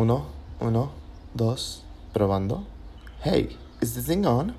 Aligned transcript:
Uno, 0.00 0.26
uno, 0.60 0.92
dos, 1.34 1.82
probando. 2.12 2.64
Hey, 3.24 3.56
is 3.80 3.94
this 3.94 4.06
thing 4.06 4.24
on? 4.24 4.54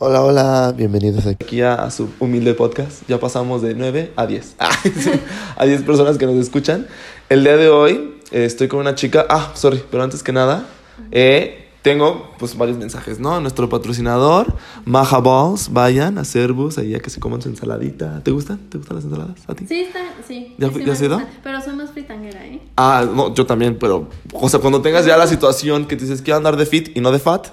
Hola, 0.00 0.24
hola, 0.24 0.74
bienvenidos 0.76 1.26
aquí 1.26 1.62
a 1.62 1.88
su 1.92 2.10
humilde 2.18 2.54
podcast. 2.54 3.06
Ya 3.06 3.20
pasamos 3.20 3.62
de 3.62 3.76
9 3.76 4.14
a 4.16 4.26
10. 4.26 4.56
a 5.56 5.64
10 5.64 5.82
personas 5.84 6.18
que 6.18 6.26
nos 6.26 6.34
escuchan. 6.34 6.88
El 7.28 7.44
día 7.44 7.56
de 7.56 7.68
hoy 7.68 8.20
eh, 8.32 8.44
estoy 8.44 8.66
con 8.66 8.80
una 8.80 8.96
chica. 8.96 9.24
Ah, 9.28 9.52
sorry, 9.54 9.80
pero 9.92 10.02
antes 10.02 10.24
que 10.24 10.32
nada, 10.32 10.66
eh, 11.12 11.67
tengo 11.82 12.32
pues 12.38 12.56
varios 12.56 12.76
mensajes, 12.76 13.20
¿no? 13.20 13.40
Nuestro 13.40 13.68
patrocinador, 13.68 14.54
Maja 14.84 15.20
Balls, 15.20 15.72
vayan 15.72 16.18
a 16.18 16.24
Servus, 16.24 16.78
ahí 16.78 16.90
ya 16.90 17.00
que 17.00 17.10
se 17.10 17.20
coman 17.20 17.40
su 17.40 17.48
ensaladita. 17.48 18.22
¿Te 18.22 18.30
gustan? 18.30 18.58
¿Te 18.68 18.78
gustan 18.78 18.96
las 18.96 19.04
ensaladas 19.04 19.36
a 19.46 19.54
ti? 19.54 19.66
Sí, 19.66 19.80
está, 19.82 20.00
sí. 20.26 20.54
¿Ya, 20.58 20.70
sí 20.70 20.84
ya 20.84 20.92
has 20.92 21.02
ido? 21.02 21.22
Pero 21.42 21.60
soy 21.60 21.76
más 21.76 21.90
fritanguera, 21.90 22.44
¿eh? 22.46 22.60
Ah, 22.76 23.06
no, 23.12 23.34
yo 23.34 23.46
también, 23.46 23.78
pero, 23.78 24.08
o 24.32 24.48
sea, 24.48 24.60
cuando 24.60 24.82
tengas 24.82 25.06
ya 25.06 25.16
la 25.16 25.26
situación 25.26 25.86
que 25.86 25.96
te 25.96 26.04
dices 26.04 26.22
quiero 26.22 26.38
andar 26.38 26.56
de 26.56 26.66
fit 26.66 26.96
y 26.96 27.00
no 27.00 27.12
de 27.12 27.18
fat, 27.18 27.48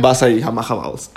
vas 0.00 0.22
ahí 0.22 0.42
a 0.42 0.50
Maja 0.50 0.74
Balls. 0.74 1.10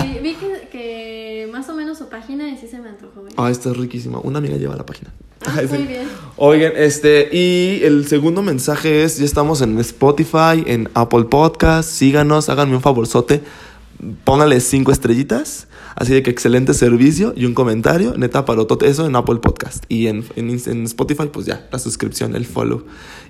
Sí, 0.00 0.18
vi 0.22 0.34
que, 0.34 0.68
que 0.70 1.48
más 1.52 1.68
o 1.68 1.74
menos 1.74 1.98
su 1.98 2.08
página 2.08 2.48
y 2.48 2.56
sí 2.58 2.66
se 2.66 2.78
me 2.80 2.88
antojó. 2.88 3.26
¿eh? 3.26 3.30
Ah, 3.36 3.50
está 3.50 3.72
riquísima. 3.72 4.18
Una 4.22 4.38
amiga 4.38 4.56
lleva 4.56 4.76
la 4.76 4.84
página. 4.84 5.12
Ah, 5.46 5.62
muy 5.68 5.78
bien. 5.84 6.08
Oigan, 6.36 6.72
este, 6.76 7.28
y 7.32 7.82
el 7.84 8.06
segundo 8.06 8.42
mensaje 8.42 9.04
es, 9.04 9.18
ya 9.18 9.24
estamos 9.24 9.60
en 9.60 9.78
Spotify, 9.78 10.64
en 10.66 10.88
Apple 10.94 11.24
Podcast, 11.24 11.88
síganos, 11.88 12.48
háganme 12.48 12.74
un 12.76 12.82
favorzote, 12.82 13.42
pónganle 14.24 14.60
cinco 14.60 14.92
estrellitas, 14.92 15.67
así 15.98 16.14
de 16.14 16.22
que 16.22 16.30
excelente 16.30 16.74
servicio 16.74 17.32
y 17.36 17.44
un 17.44 17.54
comentario, 17.54 18.14
neta 18.16 18.44
parotote, 18.44 18.88
eso 18.88 19.04
en 19.04 19.16
Apple 19.16 19.36
Podcast. 19.36 19.84
Y 19.88 20.06
en, 20.06 20.24
en, 20.36 20.50
en 20.50 20.84
Spotify, 20.84 21.28
pues 21.32 21.46
ya, 21.46 21.66
la 21.70 21.78
suscripción, 21.78 22.36
el 22.36 22.46
follow. 22.46 22.84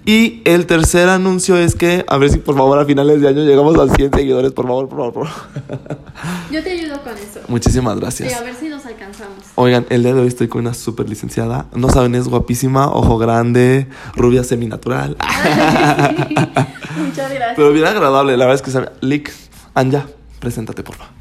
Y 0.05 0.43
el 0.45 0.67
tercer 0.67 1.09
anuncio 1.09 1.57
es 1.57 1.75
que, 1.75 2.05
a 2.09 2.19
ver 2.19 2.31
si 2.31 2.39
por 2.39 2.57
favor 2.57 2.79
a 2.79 2.85
finales 2.85 3.21
de 3.21 3.29
año 3.29 3.43
llegamos 3.43 3.77
a 3.79 3.93
100 3.95 4.13
seguidores, 4.13 4.53
por 4.53 4.67
favor, 4.67 4.89
por 4.89 4.99
favor, 4.99 5.13
por 5.13 5.29
favor. 5.29 5.99
Yo 6.53 6.63
te 6.63 6.73
ayudo 6.73 7.03
con 7.03 7.15
eso. 7.15 7.41
Muchísimas 7.49 7.99
gracias. 7.99 8.35
a 8.35 8.43
ver 8.43 8.55
si 8.55 8.69
nos 8.69 8.85
alcanzamos. 8.85 9.39
Oigan, 9.55 9.87
el 9.89 10.03
día 10.03 10.15
de 10.15 10.21
hoy 10.21 10.29
estoy 10.29 10.49
con 10.49 10.61
una 10.61 10.75
super 10.75 11.09
licenciada. 11.09 11.67
No 11.75 11.91
saben, 11.91 12.15
es 12.15 12.29
guapísima, 12.29 12.89
ojo 12.89 13.19
grande, 13.19 13.89
rubia 14.15 14.45
seminatural. 14.45 15.17
Muchas 16.99 17.33
gracias. 17.33 17.55
Pero 17.57 17.73
bien 17.73 17.87
agradable, 17.87 18.37
la 18.37 18.47
verdad 18.47 18.63
es 18.67 18.75
que. 18.75 18.89
Lick, 19.01 19.33
Anja, 19.75 20.07
preséntate, 20.41 20.83
por 20.83 20.97
favor. 20.97 21.18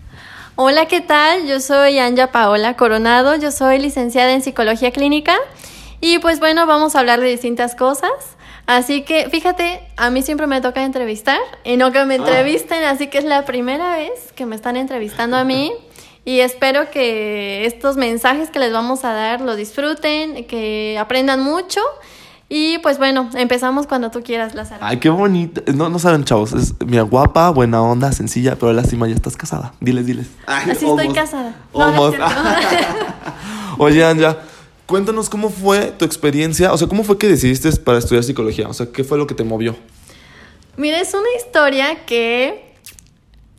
Hola, 0.60 0.88
¿qué 0.88 1.02
tal? 1.02 1.46
Yo 1.46 1.60
soy 1.60 2.00
Anja 2.00 2.32
Paola 2.32 2.76
Coronado, 2.76 3.36
yo 3.36 3.52
soy 3.52 3.78
licenciada 3.78 4.32
en 4.32 4.42
psicología 4.42 4.90
clínica 4.90 5.38
y 6.02 6.18
pues 6.18 6.40
bueno, 6.40 6.66
vamos 6.66 6.96
a 6.96 7.00
hablar 7.00 7.20
de 7.20 7.28
distintas 7.28 7.76
cosas. 7.76 8.10
Así 8.66 9.04
que 9.04 9.30
fíjate, 9.30 9.82
a 9.98 10.10
mí 10.10 10.24
siempre 10.24 10.48
me 10.48 10.60
toca 10.60 10.84
entrevistar 10.84 11.38
y 11.64 11.78
no 11.78 11.92
que 11.92 12.04
me 12.06 12.16
entrevisten, 12.16 12.84
así 12.86 13.06
que 13.06 13.20
es 13.20 13.24
la 13.24 13.46
primera 13.46 13.98
vez 13.98 14.34
que 14.36 14.48
me 14.48 14.56
están 14.56 14.78
entrevistando 14.78 15.38
a 15.38 15.44
mí 15.44 15.72
y 16.26 16.40
espero 16.40 16.90
que 16.90 17.68
estos 17.68 17.96
mensajes 17.96 18.50
que 18.50 18.58
les 18.58 18.74
vamos 18.74 19.06
a 19.06 19.14
dar 19.14 19.42
lo 19.42 19.56
disfruten, 19.56 20.44
que 20.46 20.98
aprendan 21.00 21.40
mucho 21.40 21.82
y 22.50 22.78
pues 22.80 22.98
bueno, 22.98 23.30
empezamos 23.36 23.88
cuando 23.88 24.10
tú 24.12 24.22
quieras, 24.24 24.56
Lázaro. 24.56 24.80
Ay, 24.84 24.98
qué 25.00 25.10
bonito. 25.10 25.62
No, 25.74 25.90
no 25.90 26.00
saben, 26.00 26.24
chavos. 26.24 26.54
Es 26.54 26.74
mira, 26.86 27.02
guapa, 27.04 27.50
buena 27.50 27.82
onda, 27.82 28.12
sencilla, 28.12 28.56
pero 28.56 28.72
lástima, 28.74 29.08
ya 29.08 29.16
estás 29.16 29.36
casada. 29.36 29.74
Diles, 29.82 30.06
diles. 30.06 30.28
Ay, 30.46 30.72
Así 30.72 30.86
estoy 30.86 31.10
casada. 31.14 31.56
No, 31.74 32.10
es. 32.10 32.20
Oye, 33.78 34.04
Anja, 34.04 34.38
cuéntanos 34.86 35.30
cómo 35.30 35.50
fue 35.50 35.92
tu 35.92 36.06
experiencia. 36.06 36.74
O 36.74 36.78
sea, 36.78 36.88
¿cómo 36.88 37.04
fue 37.04 37.18
que 37.18 37.28
decidiste 37.28 37.72
para 37.74 37.98
estudiar 38.00 38.24
psicología? 38.24 38.68
O 38.68 38.74
sea, 38.74 38.88
¿qué 38.92 39.04
fue 39.04 39.18
lo 39.18 39.28
que 39.28 39.36
te 39.36 39.44
movió? 39.44 39.76
Mira, 40.78 41.00
es 41.00 41.14
una 41.14 41.28
historia 41.38 42.06
que 42.06 42.74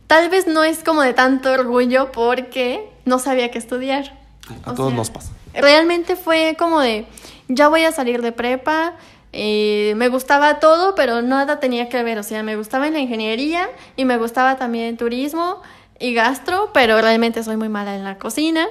tal 0.07 0.31
vez 0.31 0.47
no 0.47 0.65
es 0.65 0.83
como 0.83 1.03
de 1.03 1.13
tanto 1.15 1.53
orgullo 1.53 2.11
porque 2.13 2.89
no 3.05 3.19
sabía 3.19 3.51
qué 3.51 3.59
estudiar. 3.59 4.19
A 4.65 4.71
O 4.71 4.75
todos 4.75 4.91
sea, 4.91 4.97
nos 4.97 5.11
pasa. 5.11 5.33
Realmente 5.53 6.17
fue 6.17 6.57
como 6.59 6.81
de, 6.81 7.07
ya 7.49 7.69
voy 7.69 7.85
a 7.85 7.93
salir 7.93 8.23
de 8.23 8.33
prepa, 8.33 8.95
eh, 9.33 9.95
me 9.97 10.09
gustaba 10.09 10.59
todo, 10.59 10.95
pero 10.95 11.23
nada 11.23 11.61
tenía 11.61 11.89
que 11.89 12.03
ver. 12.03 12.19
O 12.19 12.23
sea, 12.23 12.43
me 12.43 12.57
gustaba 12.57 12.87
en 12.87 12.95
la 12.95 13.01
ingeniería 13.01 13.69
y 13.97 14.05
me 14.05 14.17
gustaba 14.19 14.57
también 14.57 14.97
turismo 14.97 15.63
y 15.99 16.15
gastro, 16.15 16.71
pero 16.73 17.01
realmente 17.01 17.43
soy 17.43 17.57
muy 17.57 17.69
mala 17.69 17.97
en 17.97 18.05
la 18.05 18.19
cocina. 18.19 18.67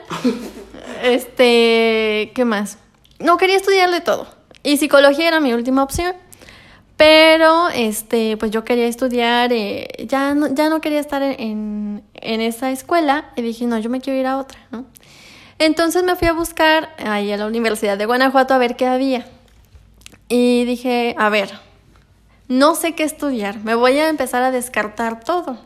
este, 1.03 2.31
¿qué 2.33 2.45
más? 2.45 2.77
No 3.19 3.37
quería 3.37 3.57
estudiar 3.57 3.91
de 3.91 4.01
todo. 4.01 4.27
Y 4.63 4.77
psicología 4.77 5.27
era 5.27 5.39
mi 5.39 5.53
última 5.53 5.83
opción. 5.83 6.15
Pero, 6.97 7.69
este, 7.69 8.37
pues 8.37 8.49
yo 8.49 8.65
quería 8.65 8.87
estudiar, 8.87 9.53
eh, 9.53 9.87
ya, 10.07 10.33
no, 10.33 10.47
ya 10.47 10.67
no 10.67 10.81
quería 10.81 10.99
estar 10.99 11.21
en, 11.21 11.39
en, 11.39 12.03
en 12.15 12.41
esa 12.41 12.71
escuela 12.71 13.29
y 13.35 13.43
dije, 13.43 13.67
no, 13.67 13.77
yo 13.77 13.91
me 13.91 14.01
quiero 14.01 14.19
ir 14.19 14.25
a 14.25 14.37
otra, 14.37 14.59
¿no? 14.71 14.85
Entonces 15.59 16.03
me 16.03 16.15
fui 16.15 16.27
a 16.27 16.33
buscar 16.33 16.89
ahí 16.99 17.31
a 17.31 17.37
la 17.37 17.47
Universidad 17.47 17.97
de 17.97 18.05
Guanajuato 18.05 18.53
a 18.53 18.57
ver 18.57 18.75
qué 18.75 18.85
había. 18.85 19.25
Y 20.29 20.65
dije, 20.65 21.15
a 21.17 21.29
ver, 21.29 21.51
no 22.47 22.75
sé 22.75 22.93
qué 22.93 23.03
estudiar, 23.03 23.57
me 23.63 23.75
voy 23.75 23.97
a 23.97 24.09
empezar 24.09 24.43
a 24.43 24.51
descartar 24.51 25.23
todo. 25.23 25.57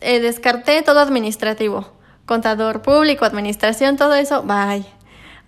Eh, 0.00 0.20
descarté 0.20 0.82
todo 0.82 1.00
administrativo, 1.00 1.86
contador 2.26 2.82
público, 2.82 3.24
administración, 3.24 3.96
todo 3.96 4.14
eso, 4.14 4.42
bye. 4.42 4.84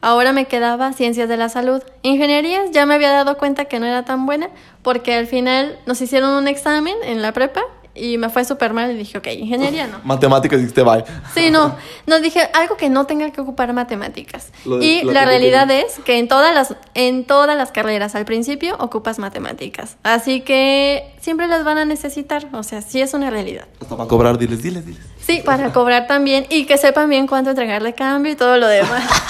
Ahora 0.00 0.32
me 0.32 0.44
quedaba 0.44 0.92
ciencias 0.92 1.28
de 1.28 1.38
la 1.38 1.48
salud. 1.48 1.82
Ingenierías 2.02 2.72
ya 2.72 2.84
me 2.84 2.94
había 2.94 3.10
dado 3.10 3.38
cuenta 3.38 3.64
que 3.64 3.80
no 3.80 3.86
era 3.86 4.04
tan 4.04 4.26
buena 4.26 4.50
porque 4.82 5.14
al 5.14 5.26
final 5.26 5.78
nos 5.86 6.00
hicieron 6.02 6.30
un 6.30 6.46
examen 6.46 6.94
en 7.04 7.22
la 7.22 7.32
prepa 7.32 7.62
y 7.94 8.18
me 8.18 8.28
fue 8.28 8.44
súper 8.44 8.72
mal 8.72 8.90
y 8.90 8.94
dije, 8.94 9.18
ok, 9.18 9.26
ingeniería 9.28 9.86
no. 9.86 10.00
Matemáticas 10.04 10.58
dijiste 10.58 10.82
bye. 10.82 11.04
Sí, 11.34 11.50
no. 11.50 11.76
Nos 12.06 12.22
dije 12.22 12.40
algo 12.54 12.76
que 12.76 12.88
no 12.90 13.06
tenga 13.06 13.30
que 13.30 13.40
ocupar 13.40 13.72
matemáticas. 13.72 14.50
De- 14.64 14.84
y 14.84 15.02
la 15.04 15.20
que- 15.20 15.26
realidad 15.26 15.70
es 15.70 15.98
que 16.04 16.18
en 16.18 16.28
todas 16.28 16.54
las 16.54 16.74
en 16.94 17.24
todas 17.24 17.56
las 17.56 17.70
carreras 17.72 18.14
al 18.14 18.24
principio 18.24 18.76
ocupas 18.78 19.18
matemáticas. 19.18 19.96
Así 20.02 20.40
que 20.40 21.14
siempre 21.20 21.46
las 21.46 21.64
van 21.64 21.78
a 21.78 21.84
necesitar, 21.84 22.46
o 22.52 22.62
sea, 22.62 22.82
sí 22.82 23.00
es 23.00 23.14
una 23.14 23.30
realidad. 23.30 23.66
Hasta 23.80 23.96
para 23.96 24.08
cobrar, 24.08 24.38
diles, 24.38 24.62
diles, 24.62 24.84
diles. 24.84 25.02
Sí, 25.20 25.42
para 25.44 25.72
cobrar 25.72 26.06
también 26.06 26.46
y 26.50 26.66
que 26.66 26.76
sepan 26.78 27.08
bien 27.08 27.26
cuánto 27.26 27.50
entregarle 27.50 27.94
cambio 27.94 28.32
y 28.32 28.36
todo 28.36 28.56
lo 28.56 28.66
demás. 28.68 29.02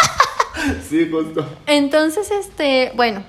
Sí, 0.89 1.09
justo. 1.11 1.45
Entonces, 1.67 2.31
este, 2.31 2.93
bueno, 2.95 3.23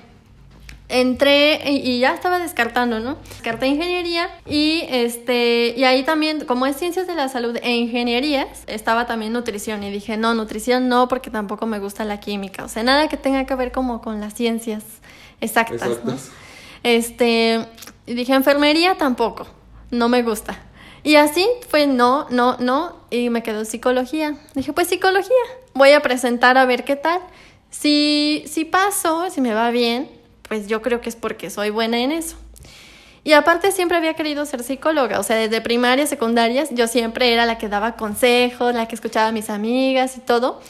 entré 0.88 1.72
y 1.72 2.00
ya 2.00 2.14
estaba 2.14 2.40
descartando, 2.40 3.00
¿no? 3.00 3.18
Descarté 3.30 3.68
ingeniería 3.68 4.30
y 4.46 4.84
este, 4.90 5.74
y 5.76 5.84
ahí 5.84 6.04
también, 6.04 6.46
como 6.46 6.66
es 6.66 6.78
ciencias 6.78 7.08
de 7.08 7.16
la 7.16 7.28
salud 7.30 7.58
e 7.62 7.76
ingenierías, 7.76 8.64
estaba 8.68 9.08
también 9.08 9.34
nutrición 9.34 9.84
y 9.84 9.92
dije, 9.92 10.18
no, 10.18 10.34
nutrición 10.34 10.88
no, 10.88 11.08
porque 11.08 11.32
tampoco 11.32 11.66
me 11.66 11.80
gusta 11.80 12.06
la 12.06 12.20
química, 12.20 12.64
o 12.64 12.70
sea, 12.70 12.84
nada 12.84 13.08
que 13.08 13.18
tenga 13.18 13.46
que 13.46 13.56
ver 13.56 13.72
como 13.72 14.02
con 14.02 14.22
las 14.22 14.34
ciencias 14.34 14.84
exactas, 15.42 15.82
¿no? 16.04 16.14
Exactas. 16.14 16.32
Este, 16.84 17.66
y 18.06 18.14
dije, 18.14 18.34
enfermería 18.34 18.96
tampoco, 18.96 19.48
no 19.90 20.08
me 20.08 20.22
gusta. 20.22 20.60
Y 21.04 21.18
así 21.18 21.48
fue, 21.70 21.86
no, 21.86 22.28
no, 22.30 22.58
no, 22.60 22.96
y 23.12 23.30
me 23.30 23.44
quedó 23.44 23.64
psicología. 23.64 24.38
Dije, 24.56 24.74
pues 24.74 24.88
psicología, 24.88 25.36
voy 25.74 25.92
a 25.92 26.02
presentar 26.02 26.58
a 26.58 26.66
ver 26.66 26.84
qué 26.84 26.96
tal. 26.96 27.22
Si, 27.70 28.44
si 28.48 28.66
paso, 28.66 29.30
si 29.30 29.40
me 29.40 29.54
va 29.54 29.70
bien, 29.70 30.10
pues 30.48 30.68
yo 30.68 30.82
creo 30.82 31.02
que 31.02 31.10
es 31.10 31.16
porque 31.16 31.50
soy 31.50 31.70
buena 31.70 32.00
en 32.00 32.12
eso. 32.12 32.36
Y 33.24 33.34
aparte 33.34 33.72
siempre 33.72 33.98
había 33.98 34.14
querido 34.14 34.46
ser 34.46 34.62
psicóloga, 34.62 35.20
o 35.20 35.24
sea, 35.24 35.36
desde 35.38 35.60
primaria, 35.60 36.06
secundarias, 36.06 36.70
yo 36.72 36.88
siempre 36.88 37.34
era 37.34 37.48
la 37.48 37.58
que 37.58 37.68
daba 37.70 37.96
consejos, 37.96 38.76
la 38.76 38.88
que 38.88 38.94
escuchaba 38.94 39.30
a 39.30 39.32
mis 39.32 39.50
amigas 39.50 40.16
y 40.18 40.20
todo. 40.20 40.62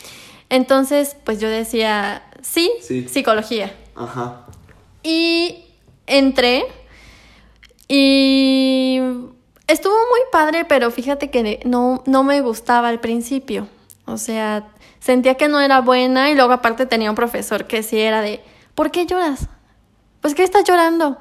Entonces, 0.49 1.17
pues 1.25 1.39
yo 1.41 1.49
decía, 1.49 2.23
sí, 2.41 2.71
Sí. 2.81 3.07
psicología. 3.09 3.75
Ajá. 3.95 4.45
Y 5.03 5.65
entré 6.07 6.65
y 7.87 8.99
estuvo 9.67 9.93
muy 9.93 10.21
padre, 10.31 10.65
pero 10.65 10.91
fíjate 10.91 11.29
que 11.29 11.59
no, 11.65 12.03
no 12.05 12.23
me 12.23 12.41
gustaba 12.41 12.89
al 12.89 12.99
principio. 12.99 13.67
O 14.05 14.17
sea, 14.17 14.67
sentía 14.99 15.35
que 15.35 15.47
no 15.47 15.59
era 15.59 15.81
buena 15.81 16.29
y 16.31 16.35
luego 16.35 16.53
aparte 16.53 16.85
tenía 16.85 17.09
un 17.09 17.15
profesor 17.15 17.67
que 17.67 17.83
sí 17.83 17.99
era 17.99 18.21
de, 18.21 18.41
¿por 18.75 18.91
qué 18.91 19.05
lloras? 19.05 19.47
Pues 20.25 20.33
que 20.33 20.41
estás 20.41 20.63
llorando. 20.63 21.19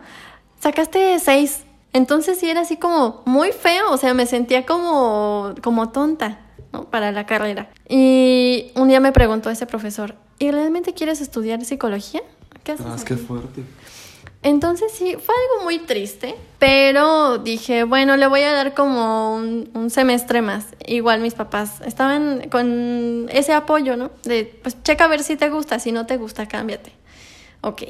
Sacaste 0.60 1.18
seis. 1.18 1.64
Entonces 1.92 2.38
sí 2.38 2.48
era 2.48 2.62
así 2.62 2.78
como 2.78 3.20
muy 3.26 3.52
feo, 3.52 3.90
o 3.90 3.98
sea, 3.98 4.14
me 4.14 4.24
sentía 4.24 4.64
como, 4.64 5.54
como 5.62 5.90
tonta, 5.90 6.40
¿no? 6.72 6.84
Para 6.88 7.12
la 7.12 7.26
carrera. 7.26 7.68
Y 7.86 8.72
un 8.76 8.88
día 8.88 9.00
me 9.00 9.12
preguntó 9.12 9.50
ese 9.50 9.66
profesor, 9.66 10.14
¿y 10.38 10.50
realmente 10.52 10.94
quieres 10.94 11.20
estudiar 11.20 11.62
psicología? 11.66 12.22
¿Qué 12.62 12.72
haces 12.72 12.86
Ah, 12.88 12.94
es 12.96 13.02
aquí?" 13.02 13.14
que 13.14 13.20
fuerte. 13.20 13.62
Entonces 14.42 14.90
sí, 14.92 15.16
fue 15.22 15.34
algo 15.34 15.64
muy 15.64 15.80
triste, 15.80 16.34
pero 16.58 17.36
dije, 17.36 17.84
bueno, 17.84 18.16
le 18.16 18.26
voy 18.26 18.40
a 18.40 18.54
dar 18.54 18.72
como 18.72 19.36
un, 19.36 19.68
un 19.74 19.90
semestre 19.90 20.40
más. 20.40 20.68
Igual 20.86 21.20
mis 21.20 21.34
papás 21.34 21.82
estaban 21.84 22.48
con 22.48 23.28
ese 23.30 23.52
apoyo, 23.52 23.98
¿no? 23.98 24.12
De, 24.22 24.46
pues 24.62 24.82
checa 24.82 25.04
a 25.04 25.08
ver 25.08 25.22
si 25.22 25.36
te 25.36 25.50
gusta, 25.50 25.78
si 25.78 25.92
no 25.92 26.06
te 26.06 26.16
gusta, 26.16 26.48
cámbiate. 26.48 26.92
Ok. 27.60 27.82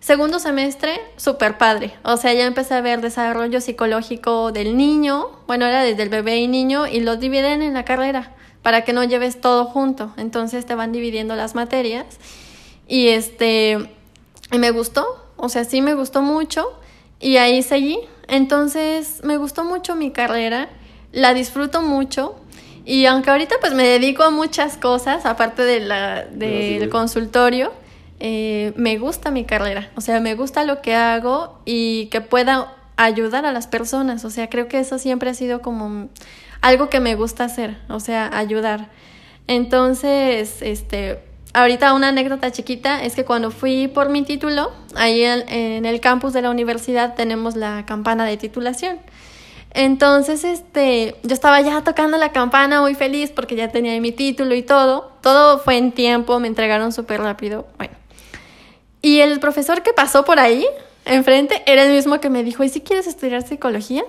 Segundo 0.00 0.38
semestre, 0.38 1.00
súper 1.16 1.58
padre. 1.58 1.92
O 2.04 2.16
sea, 2.16 2.32
ya 2.32 2.46
empecé 2.46 2.74
a 2.74 2.80
ver 2.80 3.00
desarrollo 3.00 3.60
psicológico 3.60 4.52
del 4.52 4.76
niño. 4.76 5.26
Bueno, 5.46 5.66
era 5.66 5.82
desde 5.82 6.04
el 6.04 6.08
bebé 6.08 6.36
y 6.36 6.48
niño 6.48 6.86
y 6.86 7.00
los 7.00 7.18
dividen 7.18 7.62
en 7.62 7.74
la 7.74 7.84
carrera 7.84 8.34
para 8.62 8.84
que 8.84 8.92
no 8.92 9.02
lleves 9.02 9.40
todo 9.40 9.64
junto. 9.64 10.12
Entonces 10.16 10.66
te 10.66 10.74
van 10.74 10.92
dividiendo 10.92 11.34
las 11.34 11.54
materias. 11.54 12.06
Y 12.86 13.08
este, 13.08 13.90
y 14.52 14.58
me 14.58 14.70
gustó. 14.70 15.04
O 15.36 15.48
sea, 15.48 15.64
sí 15.64 15.82
me 15.82 15.94
gustó 15.94 16.22
mucho. 16.22 16.78
Y 17.20 17.38
ahí 17.38 17.62
seguí. 17.62 17.98
Entonces, 18.28 19.20
me 19.24 19.36
gustó 19.36 19.64
mucho 19.64 19.96
mi 19.96 20.12
carrera. 20.12 20.68
La 21.12 21.34
disfruto 21.34 21.82
mucho. 21.82 22.36
Y 22.84 23.04
aunque 23.06 23.30
ahorita 23.30 23.56
pues 23.60 23.74
me 23.74 23.86
dedico 23.86 24.22
a 24.22 24.30
muchas 24.30 24.78
cosas, 24.78 25.26
aparte 25.26 25.62
de 25.62 25.80
la, 25.80 26.24
del 26.24 26.88
consultorio, 26.88 27.70
eh, 28.20 28.72
me 28.76 28.98
gusta 28.98 29.30
mi 29.30 29.44
carrera, 29.44 29.90
o 29.94 30.00
sea, 30.00 30.20
me 30.20 30.34
gusta 30.34 30.64
lo 30.64 30.82
que 30.82 30.94
hago 30.94 31.60
y 31.64 32.06
que 32.06 32.20
pueda 32.20 32.74
ayudar 32.96 33.46
a 33.46 33.52
las 33.52 33.66
personas, 33.66 34.24
o 34.24 34.30
sea, 34.30 34.48
creo 34.50 34.68
que 34.68 34.80
eso 34.80 34.98
siempre 34.98 35.30
ha 35.30 35.34
sido 35.34 35.62
como 35.62 36.08
algo 36.60 36.90
que 36.90 37.00
me 37.00 37.14
gusta 37.14 37.44
hacer, 37.44 37.76
o 37.88 38.00
sea, 38.00 38.30
ayudar. 38.36 38.88
Entonces, 39.46 40.62
este, 40.62 41.20
ahorita 41.54 41.94
una 41.94 42.08
anécdota 42.08 42.50
chiquita 42.50 43.02
es 43.02 43.14
que 43.14 43.24
cuando 43.24 43.50
fui 43.50 43.88
por 43.88 44.08
mi 44.08 44.22
título, 44.22 44.70
ahí 44.94 45.22
en, 45.22 45.86
el 45.86 46.00
campus 46.00 46.32
de 46.32 46.42
la 46.42 46.50
universidad 46.50 47.14
tenemos 47.14 47.56
la 47.56 47.84
campana 47.86 48.24
de 48.24 48.36
titulación. 48.36 48.98
Entonces, 49.72 50.44
este, 50.44 51.16
yo 51.22 51.34
estaba 51.34 51.60
ya 51.60 51.82
tocando 51.82 52.16
la 52.16 52.32
campana 52.32 52.80
muy 52.80 52.94
feliz 52.94 53.30
porque 53.30 53.54
ya 53.54 53.68
tenía 53.68 53.98
mi 54.00 54.12
título 54.12 54.54
y 54.54 54.62
todo. 54.62 55.12
Todo 55.20 55.58
fue 55.58 55.76
en 55.76 55.92
tiempo, 55.92 56.40
me 56.40 56.48
entregaron 56.48 56.92
súper 56.92 57.20
rápido. 57.20 57.66
Bueno, 57.76 57.94
y 59.08 59.22
el 59.22 59.40
profesor 59.40 59.82
que 59.82 59.94
pasó 59.94 60.26
por 60.26 60.38
ahí, 60.38 60.66
enfrente, 61.06 61.62
era 61.64 61.84
el 61.84 61.94
mismo 61.94 62.20
que 62.20 62.28
me 62.28 62.44
dijo, 62.44 62.62
¿y 62.62 62.68
si 62.68 62.82
quieres 62.82 63.06
estudiar 63.06 63.42
psicología? 63.42 64.04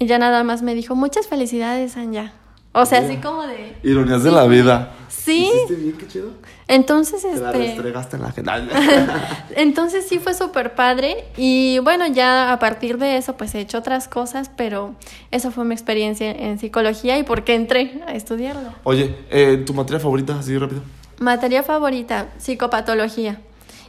Y 0.00 0.06
ya 0.06 0.18
nada 0.18 0.42
más 0.42 0.62
me 0.62 0.74
dijo, 0.74 0.96
muchas 0.96 1.28
felicidades, 1.28 1.96
Anja. 1.96 2.32
O 2.72 2.84
sea, 2.86 2.98
así 2.98 3.18
como 3.18 3.46
de... 3.46 3.76
Ironías 3.84 4.24
de 4.24 4.32
la 4.32 4.44
vida. 4.48 4.92
Sí. 5.08 5.48
¿Hiciste 5.48 5.76
bien? 5.76 5.96
Qué 5.96 6.08
chido. 6.08 6.30
Entonces, 6.66 7.22
Te 7.22 7.38
la 7.38 7.52
este... 7.52 8.16
en 8.16 8.46
la. 8.46 9.38
Entonces 9.56 10.06
sí 10.08 10.18
fue 10.18 10.34
súper 10.34 10.74
padre 10.74 11.24
y 11.36 11.78
bueno, 11.78 12.08
ya 12.08 12.52
a 12.52 12.58
partir 12.58 12.98
de 12.98 13.18
eso 13.18 13.36
pues 13.36 13.54
he 13.54 13.60
hecho 13.60 13.78
otras 13.78 14.08
cosas, 14.08 14.50
pero 14.56 14.96
esa 15.30 15.52
fue 15.52 15.64
mi 15.64 15.74
experiencia 15.74 16.32
en 16.32 16.58
psicología 16.58 17.16
y 17.16 17.22
por 17.22 17.44
qué 17.44 17.54
entré 17.54 18.02
a 18.08 18.14
estudiarlo. 18.14 18.70
Oye, 18.82 19.14
eh, 19.30 19.62
¿tu 19.64 19.72
materia 19.72 20.00
favorita, 20.00 20.36
así 20.36 20.58
rápido? 20.58 20.82
Materia 21.20 21.62
favorita, 21.62 22.26
psicopatología. 22.38 23.40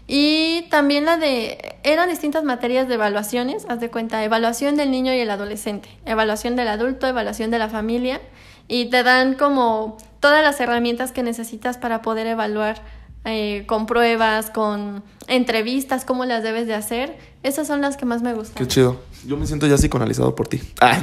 Y 0.07 0.63
también 0.69 1.03
la 1.05 1.17
de, 1.17 1.75
eran 1.83 2.09
distintas 2.09 2.45
materias 2.45 2.87
de 2.87 2.93
evaluaciones, 2.93 3.65
haz 3.67 3.81
de 3.81 3.89
cuenta, 3.89 4.23
evaluación 4.23 4.77
del 4.77 4.89
niño 4.89 5.13
y 5.13 5.19
el 5.19 5.29
adolescente, 5.29 5.89
evaluación 6.05 6.55
del 6.55 6.69
adulto, 6.69 7.07
evaluación 7.07 7.51
de 7.51 7.59
la 7.59 7.67
familia, 7.67 8.21
y 8.69 8.89
te 8.89 9.03
dan 9.03 9.33
como 9.33 9.97
todas 10.21 10.41
las 10.43 10.59
herramientas 10.61 11.11
que 11.11 11.23
necesitas 11.23 11.77
para 11.77 12.01
poder 12.01 12.25
evaluar 12.27 12.81
eh, 13.25 13.65
con 13.67 13.85
pruebas, 13.85 14.49
con 14.49 15.03
entrevistas, 15.27 16.05
cómo 16.05 16.23
las 16.23 16.43
debes 16.43 16.67
de 16.67 16.75
hacer. 16.75 17.17
Esas 17.43 17.67
son 17.67 17.81
las 17.81 17.97
que 17.97 18.05
más 18.05 18.21
me 18.21 18.33
gustan. 18.33 18.55
Qué 18.55 18.67
chido. 18.67 19.01
Yo 19.25 19.35
me 19.35 19.45
siento 19.45 19.67
ya 19.67 19.77
psicoanalizado 19.77 20.33
por 20.35 20.47
ti. 20.47 20.61
Ah, 20.79 21.01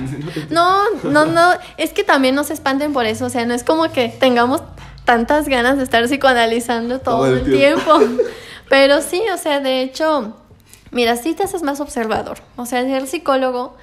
No, 0.49 0.91
no, 1.03 1.27
no, 1.27 1.50
es 1.77 1.93
que 1.93 2.05
también 2.05 2.35
no 2.35 2.45
se 2.45 2.55
espanten 2.55 2.95
por 2.95 3.05
eso, 3.05 3.27
o 3.27 3.29
sea, 3.29 3.45
no 3.45 3.53
es 3.53 3.65
como 3.65 3.93
que 3.93 4.09
tengamos 4.09 4.62
tantas 5.05 5.49
ganas 5.49 5.77
de 5.79 5.85
estar 5.85 6.05
psicoanalizando 6.06 7.01
todo, 7.01 7.17
Todo 7.19 7.27
el 7.29 7.39
el 7.39 7.53
tiempo. 7.59 7.99
Pero 8.69 9.01
sí, 9.03 9.23
o 9.33 9.37
sea, 9.39 9.61
de 9.61 9.83
hecho, 9.83 10.35
mira, 10.91 11.17
sí 11.17 11.35
te 11.35 11.43
haces 11.45 11.62
más 11.62 11.81
observador. 11.81 12.39
O 12.56 12.67
sea, 12.67 12.83
ser 12.83 13.06
psicólogo 13.06 13.77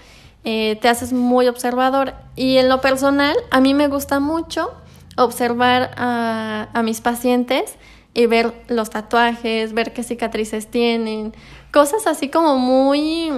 eh, 0.44 0.78
te 0.82 0.90
haces 0.90 1.14
muy 1.14 1.48
observador. 1.48 2.14
Y 2.36 2.58
en 2.58 2.68
lo 2.70 2.82
personal, 2.82 3.36
a 3.52 3.60
mí 3.62 3.74
me 3.74 3.88
gusta 3.88 4.20
mucho 4.20 4.72
observar 5.18 5.92
a, 5.98 6.70
a 6.74 6.84
mis 6.84 7.02
pacientes 7.02 7.76
y 8.14 8.26
ver 8.26 8.54
los 8.68 8.90
tatuajes, 8.90 9.74
ver 9.74 9.94
qué 9.94 10.04
cicatrices 10.04 10.68
tienen, 10.68 11.34
cosas 11.72 12.08
así 12.08 12.30
como 12.30 12.58
muy... 12.58 13.32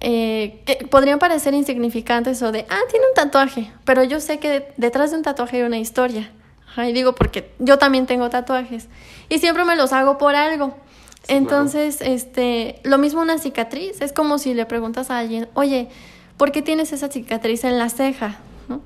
Eh, 0.00 0.60
que 0.66 0.86
podrían 0.90 1.18
parecer 1.18 1.54
insignificantes 1.54 2.42
o 2.42 2.52
de, 2.52 2.66
ah, 2.68 2.78
tiene 2.90 3.06
un 3.06 3.14
tatuaje, 3.14 3.70
pero 3.84 4.02
yo 4.02 4.20
sé 4.20 4.38
que 4.38 4.48
de- 4.48 4.72
detrás 4.76 5.12
de 5.12 5.16
un 5.18 5.22
tatuaje 5.22 5.58
hay 5.58 5.62
una 5.62 5.78
historia. 5.78 6.30
Ajá, 6.74 6.88
y 6.88 6.92
digo 6.92 7.14
porque 7.14 7.52
yo 7.60 7.78
también 7.78 8.06
tengo 8.06 8.30
tatuajes 8.30 8.88
y 9.28 9.38
siempre 9.38 9.64
me 9.64 9.76
los 9.76 9.92
hago 9.92 10.18
por 10.18 10.34
algo. 10.34 10.76
Entonces, 11.28 12.00
este, 12.00 12.80
lo 12.82 12.98
mismo 12.98 13.20
una 13.22 13.38
cicatriz, 13.38 14.00
es 14.00 14.12
como 14.12 14.38
si 14.38 14.54
le 14.54 14.66
preguntas 14.66 15.08
a 15.10 15.18
alguien, 15.18 15.48
oye, 15.54 15.88
¿por 16.36 16.50
qué 16.50 16.62
tienes 16.62 16.92
esa 16.92 17.08
cicatriz 17.08 17.62
en 17.62 17.78
la 17.78 17.88
ceja? 17.90 18.40
¿No? 18.68 18.82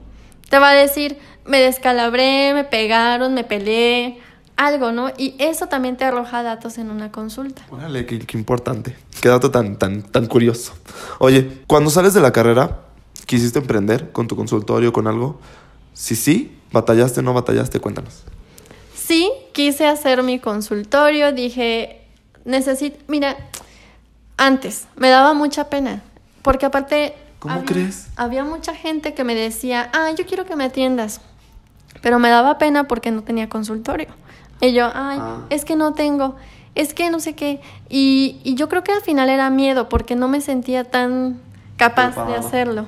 Te 0.50 0.58
va 0.58 0.70
a 0.70 0.74
decir, 0.74 1.18
me 1.46 1.60
descalabré, 1.60 2.52
me 2.52 2.64
pegaron, 2.64 3.32
me 3.32 3.42
peleé, 3.42 4.18
algo, 4.58 4.92
¿no? 4.92 5.10
Y 5.16 5.34
eso 5.38 5.68
también 5.68 5.96
te 5.96 6.04
arroja 6.04 6.42
datos 6.42 6.76
en 6.76 6.90
una 6.90 7.10
consulta. 7.10 7.62
Órale, 7.70 8.04
qué, 8.04 8.18
qué 8.18 8.36
importante. 8.36 8.96
Qué 9.22 9.30
dato 9.30 9.50
tan, 9.50 9.76
tan, 9.78 10.02
tan 10.02 10.26
curioso. 10.26 10.74
Oye, 11.20 11.62
cuando 11.66 11.90
sales 11.90 12.12
de 12.12 12.20
la 12.20 12.32
carrera, 12.32 12.82
¿quisiste 13.24 13.60
emprender 13.60 14.12
con 14.12 14.28
tu 14.28 14.36
consultorio, 14.36 14.92
con 14.92 15.06
algo? 15.06 15.40
Si 15.98 16.14
sí, 16.14 16.56
batallaste, 16.70 17.22
no 17.22 17.34
batallaste, 17.34 17.80
cuéntanos. 17.80 18.22
Sí, 18.94 19.32
quise 19.52 19.84
hacer 19.88 20.22
mi 20.22 20.38
consultorio, 20.38 21.32
dije, 21.32 22.02
necesito, 22.44 22.96
mira, 23.08 23.36
antes 24.36 24.86
me 24.94 25.08
daba 25.08 25.34
mucha 25.34 25.68
pena, 25.68 26.02
porque 26.42 26.66
aparte... 26.66 27.16
¿Cómo 27.40 27.54
había- 27.54 27.66
crees? 27.66 28.06
Había 28.14 28.44
mucha 28.44 28.76
gente 28.76 29.12
que 29.12 29.24
me 29.24 29.34
decía, 29.34 29.90
ah, 29.92 30.12
yo 30.16 30.24
quiero 30.24 30.46
que 30.46 30.54
me 30.54 30.64
atiendas, 30.64 31.20
pero 32.00 32.20
me 32.20 32.28
daba 32.30 32.58
pena 32.58 32.86
porque 32.86 33.10
no 33.10 33.22
tenía 33.22 33.48
consultorio. 33.48 34.06
Y 34.60 34.72
yo, 34.74 34.86
ay, 34.94 35.18
Ah. 35.20 35.46
es 35.50 35.64
que 35.64 35.74
no 35.74 35.94
tengo, 35.94 36.36
es 36.76 36.94
que 36.94 37.10
no 37.10 37.18
sé 37.18 37.34
qué. 37.34 37.60
Y, 37.88 38.40
y 38.44 38.54
yo 38.54 38.68
creo 38.68 38.84
que 38.84 38.92
al 38.92 39.00
final 39.02 39.30
era 39.30 39.50
miedo 39.50 39.88
porque 39.88 40.14
no 40.14 40.28
me 40.28 40.40
sentía 40.40 40.84
tan 40.84 41.40
capaz 41.76 42.14
de 42.28 42.36
hacerlo. 42.36 42.86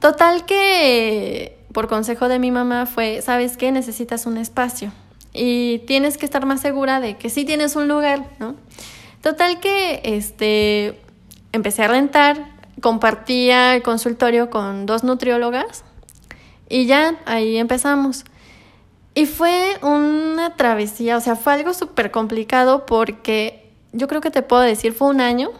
Total 0.00 0.44
que 0.46 1.55
por 1.76 1.88
consejo 1.88 2.30
de 2.30 2.38
mi 2.38 2.50
mamá 2.50 2.86
fue, 2.86 3.20
¿sabes 3.20 3.58
qué? 3.58 3.70
Necesitas 3.70 4.24
un 4.24 4.38
espacio 4.38 4.92
y 5.34 5.80
tienes 5.80 6.16
que 6.16 6.24
estar 6.24 6.46
más 6.46 6.62
segura 6.62 7.00
de 7.00 7.18
que 7.18 7.28
sí 7.28 7.44
tienes 7.44 7.76
un 7.76 7.86
lugar, 7.86 8.30
¿no? 8.38 8.54
Total 9.20 9.60
que 9.60 10.00
este 10.02 10.98
empecé 11.52 11.82
a 11.82 11.88
rentar, 11.88 12.46
compartía 12.80 13.74
el 13.74 13.82
consultorio 13.82 14.48
con 14.48 14.86
dos 14.86 15.04
nutriólogas 15.04 15.84
y 16.70 16.86
ya 16.86 17.16
ahí 17.26 17.58
empezamos. 17.58 18.24
Y 19.14 19.26
fue 19.26 19.76
una 19.82 20.56
travesía, 20.56 21.18
o 21.18 21.20
sea, 21.20 21.36
fue 21.36 21.52
algo 21.52 21.74
súper 21.74 22.10
complicado 22.10 22.86
porque 22.86 23.70
yo 23.92 24.08
creo 24.08 24.22
que 24.22 24.30
te 24.30 24.40
puedo 24.40 24.62
decir, 24.62 24.94
fue 24.94 25.08
un 25.08 25.20
año 25.20 25.50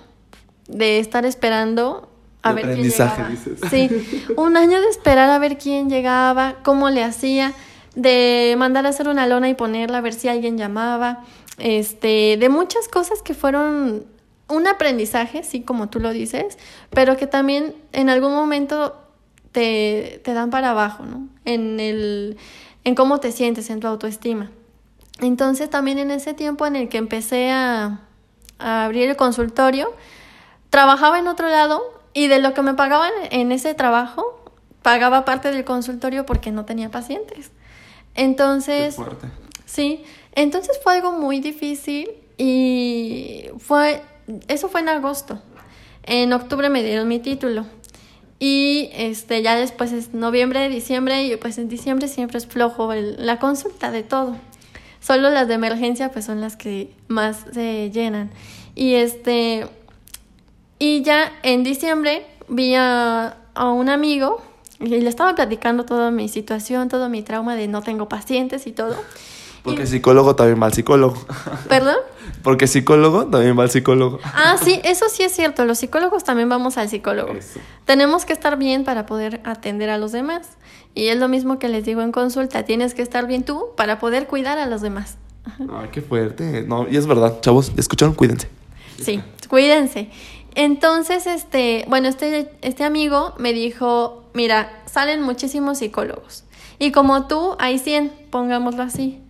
de 0.66 0.98
estar 0.98 1.26
esperando 1.26 2.08
a 2.50 2.54
quién 2.54 2.66
aprendizaje, 2.66 3.22
llegaba. 3.22 3.30
dices. 3.30 3.58
Sí, 3.70 4.32
un 4.36 4.56
año 4.56 4.80
de 4.80 4.88
esperar 4.88 5.30
a 5.30 5.38
ver 5.38 5.58
quién 5.58 5.88
llegaba, 5.88 6.56
cómo 6.62 6.90
le 6.90 7.04
hacía, 7.04 7.52
de 7.94 8.54
mandar 8.58 8.86
a 8.86 8.90
hacer 8.90 9.08
una 9.08 9.26
lona 9.26 9.48
y 9.48 9.54
ponerla 9.54 9.98
a 9.98 10.00
ver 10.00 10.14
si 10.14 10.28
alguien 10.28 10.58
llamaba, 10.58 11.24
este, 11.58 12.36
de 12.38 12.48
muchas 12.48 12.88
cosas 12.88 13.22
que 13.22 13.34
fueron 13.34 14.04
un 14.48 14.66
aprendizaje, 14.66 15.42
sí, 15.42 15.62
como 15.62 15.88
tú 15.88 16.00
lo 16.00 16.10
dices, 16.10 16.58
pero 16.90 17.16
que 17.16 17.26
también 17.26 17.74
en 17.92 18.10
algún 18.10 18.32
momento 18.32 18.94
te, 19.52 20.20
te 20.24 20.34
dan 20.34 20.50
para 20.50 20.70
abajo, 20.70 21.04
¿no? 21.04 21.28
En 21.44 21.80
el, 21.80 22.36
en 22.84 22.94
cómo 22.94 23.18
te 23.18 23.32
sientes, 23.32 23.70
en 23.70 23.80
tu 23.80 23.86
autoestima. 23.86 24.50
Entonces 25.20 25.70
también 25.70 25.98
en 25.98 26.10
ese 26.10 26.34
tiempo 26.34 26.66
en 26.66 26.76
el 26.76 26.88
que 26.88 26.98
empecé 26.98 27.50
a, 27.50 28.02
a 28.58 28.84
abrir 28.84 29.08
el 29.08 29.16
consultorio, 29.16 29.92
trabajaba 30.70 31.18
en 31.18 31.26
otro 31.26 31.48
lado 31.48 31.82
y 32.16 32.28
de 32.28 32.38
lo 32.40 32.54
que 32.54 32.62
me 32.62 32.72
pagaban 32.72 33.12
en 33.30 33.52
ese 33.52 33.74
trabajo, 33.74 34.22
pagaba 34.80 35.26
parte 35.26 35.50
del 35.52 35.64
consultorio 35.64 36.24
porque 36.24 36.50
no 36.50 36.64
tenía 36.64 36.90
pacientes. 36.90 37.50
Entonces, 38.14 38.94
fuerte. 38.96 39.28
sí, 39.66 40.02
entonces 40.32 40.80
fue 40.82 40.94
algo 40.94 41.12
muy 41.12 41.40
difícil 41.40 42.08
y 42.38 43.44
fue, 43.58 44.00
eso 44.48 44.68
fue 44.68 44.80
en 44.80 44.88
agosto. 44.88 45.42
En 46.04 46.32
octubre 46.32 46.68
me 46.70 46.82
dieron 46.82 47.06
mi 47.06 47.18
título. 47.18 47.66
Y 48.38 48.90
este 48.94 49.42
ya 49.42 49.56
después 49.56 49.92
es 49.92 50.14
noviembre, 50.14 50.68
diciembre, 50.68 51.24
y 51.24 51.36
pues 51.36 51.58
en 51.58 51.68
diciembre 51.68 52.06
siempre 52.08 52.38
es 52.38 52.46
flojo 52.46 52.92
el- 52.92 53.16
la 53.24 53.38
consulta 53.38 53.90
de 53.90 54.02
todo. 54.02 54.36
Solo 55.00 55.30
las 55.30 55.48
de 55.48 55.54
emergencia 55.54 56.10
pues 56.12 56.24
son 56.24 56.40
las 56.40 56.56
que 56.56 56.92
más 57.08 57.44
se 57.52 57.90
llenan. 57.90 58.30
Y 58.74 58.94
este 58.94 59.66
y 60.78 61.02
ya 61.02 61.32
en 61.42 61.64
diciembre 61.64 62.26
vi 62.48 62.74
a, 62.74 63.36
a 63.54 63.70
un 63.70 63.88
amigo 63.88 64.42
y 64.80 64.88
le 64.88 65.08
estaba 65.08 65.34
platicando 65.34 65.84
toda 65.84 66.10
mi 66.10 66.28
situación, 66.28 66.88
todo 66.88 67.08
mi 67.08 67.22
trauma 67.22 67.56
de 67.56 67.68
no 67.68 67.82
tengo 67.82 68.08
pacientes 68.08 68.66
y 68.66 68.72
todo. 68.72 68.96
Porque 69.66 69.84
psicólogo 69.86 70.36
también 70.36 70.62
va 70.62 70.66
al 70.66 70.72
psicólogo. 70.72 71.16
¿Perdón? 71.68 71.96
Porque 72.44 72.68
psicólogo 72.68 73.26
también 73.26 73.58
va 73.58 73.64
al 73.64 73.70
psicólogo. 73.70 74.20
Ah, 74.22 74.56
sí, 74.62 74.80
eso 74.84 75.06
sí 75.08 75.24
es 75.24 75.32
cierto. 75.32 75.64
Los 75.64 75.78
psicólogos 75.78 76.22
también 76.22 76.48
vamos 76.48 76.78
al 76.78 76.88
psicólogo. 76.88 77.32
Eso. 77.32 77.58
Tenemos 77.84 78.24
que 78.24 78.32
estar 78.32 78.56
bien 78.58 78.84
para 78.84 79.06
poder 79.06 79.40
atender 79.44 79.90
a 79.90 79.98
los 79.98 80.12
demás. 80.12 80.50
Y 80.94 81.08
es 81.08 81.18
lo 81.18 81.26
mismo 81.26 81.58
que 81.58 81.68
les 81.68 81.84
digo 81.84 82.02
en 82.02 82.12
consulta. 82.12 82.62
Tienes 82.62 82.94
que 82.94 83.02
estar 83.02 83.26
bien 83.26 83.42
tú 83.42 83.70
para 83.76 83.98
poder 83.98 84.28
cuidar 84.28 84.58
a 84.58 84.66
los 84.66 84.82
demás. 84.82 85.16
Ay, 85.58 85.88
qué 85.90 86.00
fuerte. 86.00 86.62
No, 86.62 86.86
y 86.88 86.96
es 86.96 87.08
verdad, 87.08 87.40
chavos, 87.40 87.72
¿escucharon? 87.76 88.14
Cuídense. 88.14 88.48
Sí, 89.02 89.20
cuídense. 89.48 90.10
Entonces, 90.56 91.26
este, 91.26 91.84
bueno, 91.86 92.08
este, 92.08 92.50
este 92.62 92.82
amigo 92.82 93.34
me 93.38 93.52
dijo, 93.52 94.24
mira, 94.32 94.82
salen 94.86 95.20
muchísimos 95.20 95.78
psicólogos. 95.78 96.44
Y 96.78 96.92
como 96.92 97.26
tú, 97.28 97.56
hay 97.58 97.78
100, 97.78 98.10
pongámoslo 98.30 98.82
así. 98.82 99.20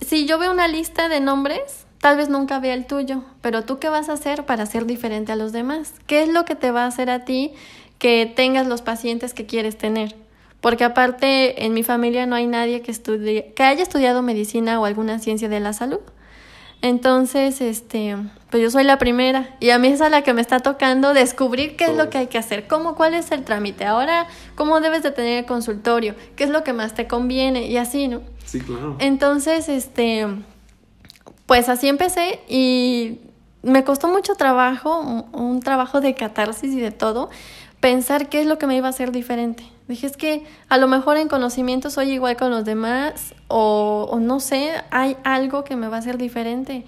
Si 0.00 0.26
yo 0.26 0.38
veo 0.38 0.50
una 0.50 0.66
lista 0.66 1.08
de 1.08 1.20
nombres, 1.20 1.86
tal 2.00 2.16
vez 2.16 2.28
nunca 2.28 2.58
vea 2.58 2.74
el 2.74 2.84
tuyo, 2.84 3.22
pero 3.42 3.62
tú 3.62 3.78
qué 3.78 3.88
vas 3.88 4.08
a 4.08 4.14
hacer 4.14 4.44
para 4.44 4.66
ser 4.66 4.86
diferente 4.86 5.30
a 5.30 5.36
los 5.36 5.52
demás? 5.52 5.94
¿Qué 6.08 6.24
es 6.24 6.28
lo 6.28 6.44
que 6.44 6.56
te 6.56 6.72
va 6.72 6.82
a 6.82 6.88
hacer 6.88 7.10
a 7.10 7.24
ti 7.24 7.52
que 7.98 8.26
tengas 8.26 8.66
los 8.66 8.82
pacientes 8.82 9.34
que 9.34 9.46
quieres 9.46 9.78
tener? 9.78 10.16
Porque 10.60 10.82
aparte 10.82 11.64
en 11.64 11.74
mi 11.74 11.84
familia 11.84 12.26
no 12.26 12.34
hay 12.34 12.48
nadie 12.48 12.82
que 12.82 12.90
estudie, 12.90 13.52
que 13.54 13.62
haya 13.62 13.84
estudiado 13.84 14.20
medicina 14.20 14.80
o 14.80 14.84
alguna 14.84 15.20
ciencia 15.20 15.48
de 15.48 15.60
la 15.60 15.72
salud. 15.72 16.00
Entonces, 16.84 17.62
este, 17.62 18.14
pues 18.50 18.62
yo 18.62 18.70
soy 18.70 18.84
la 18.84 18.98
primera 18.98 19.56
y 19.58 19.70
a 19.70 19.78
mí 19.78 19.88
es 19.88 20.02
a 20.02 20.10
la 20.10 20.20
que 20.20 20.34
me 20.34 20.42
está 20.42 20.60
tocando 20.60 21.14
descubrir 21.14 21.76
qué 21.76 21.86
es 21.86 21.96
lo 21.96 22.10
que 22.10 22.18
hay 22.18 22.26
que 22.26 22.36
hacer, 22.36 22.66
cómo, 22.66 22.94
cuál 22.94 23.14
es 23.14 23.30
el 23.30 23.42
trámite, 23.42 23.86
ahora 23.86 24.26
cómo 24.54 24.82
debes 24.82 25.02
de 25.02 25.10
tener 25.10 25.38
el 25.38 25.46
consultorio, 25.46 26.14
qué 26.36 26.44
es 26.44 26.50
lo 26.50 26.62
que 26.62 26.74
más 26.74 26.92
te 26.92 27.06
conviene 27.06 27.68
y 27.68 27.78
así, 27.78 28.06
¿no? 28.06 28.20
Sí, 28.44 28.60
claro. 28.60 28.96
Entonces, 28.98 29.70
este, 29.70 30.26
pues 31.46 31.70
así 31.70 31.88
empecé 31.88 32.40
y 32.50 33.18
me 33.62 33.82
costó 33.82 34.08
mucho 34.08 34.34
trabajo, 34.34 35.00
un, 35.00 35.24
un 35.32 35.60
trabajo 35.60 36.02
de 36.02 36.14
catarsis 36.14 36.70
y 36.70 36.80
de 36.80 36.90
todo, 36.90 37.30
pensar 37.80 38.28
qué 38.28 38.42
es 38.42 38.46
lo 38.46 38.58
que 38.58 38.66
me 38.66 38.76
iba 38.76 38.88
a 38.88 38.90
hacer 38.90 39.10
diferente. 39.10 39.64
Dije, 39.88 40.06
es 40.06 40.16
que 40.16 40.46
a 40.68 40.78
lo 40.78 40.88
mejor 40.88 41.18
en 41.18 41.28
conocimiento 41.28 41.90
soy 41.90 42.12
igual 42.12 42.36
con 42.36 42.50
los 42.50 42.64
demás 42.64 43.34
o, 43.48 44.08
o 44.10 44.18
no 44.18 44.40
sé, 44.40 44.72
hay 44.90 45.16
algo 45.24 45.62
que 45.64 45.76
me 45.76 45.88
va 45.88 45.96
a 45.96 45.98
hacer 45.98 46.16
diferente. 46.16 46.84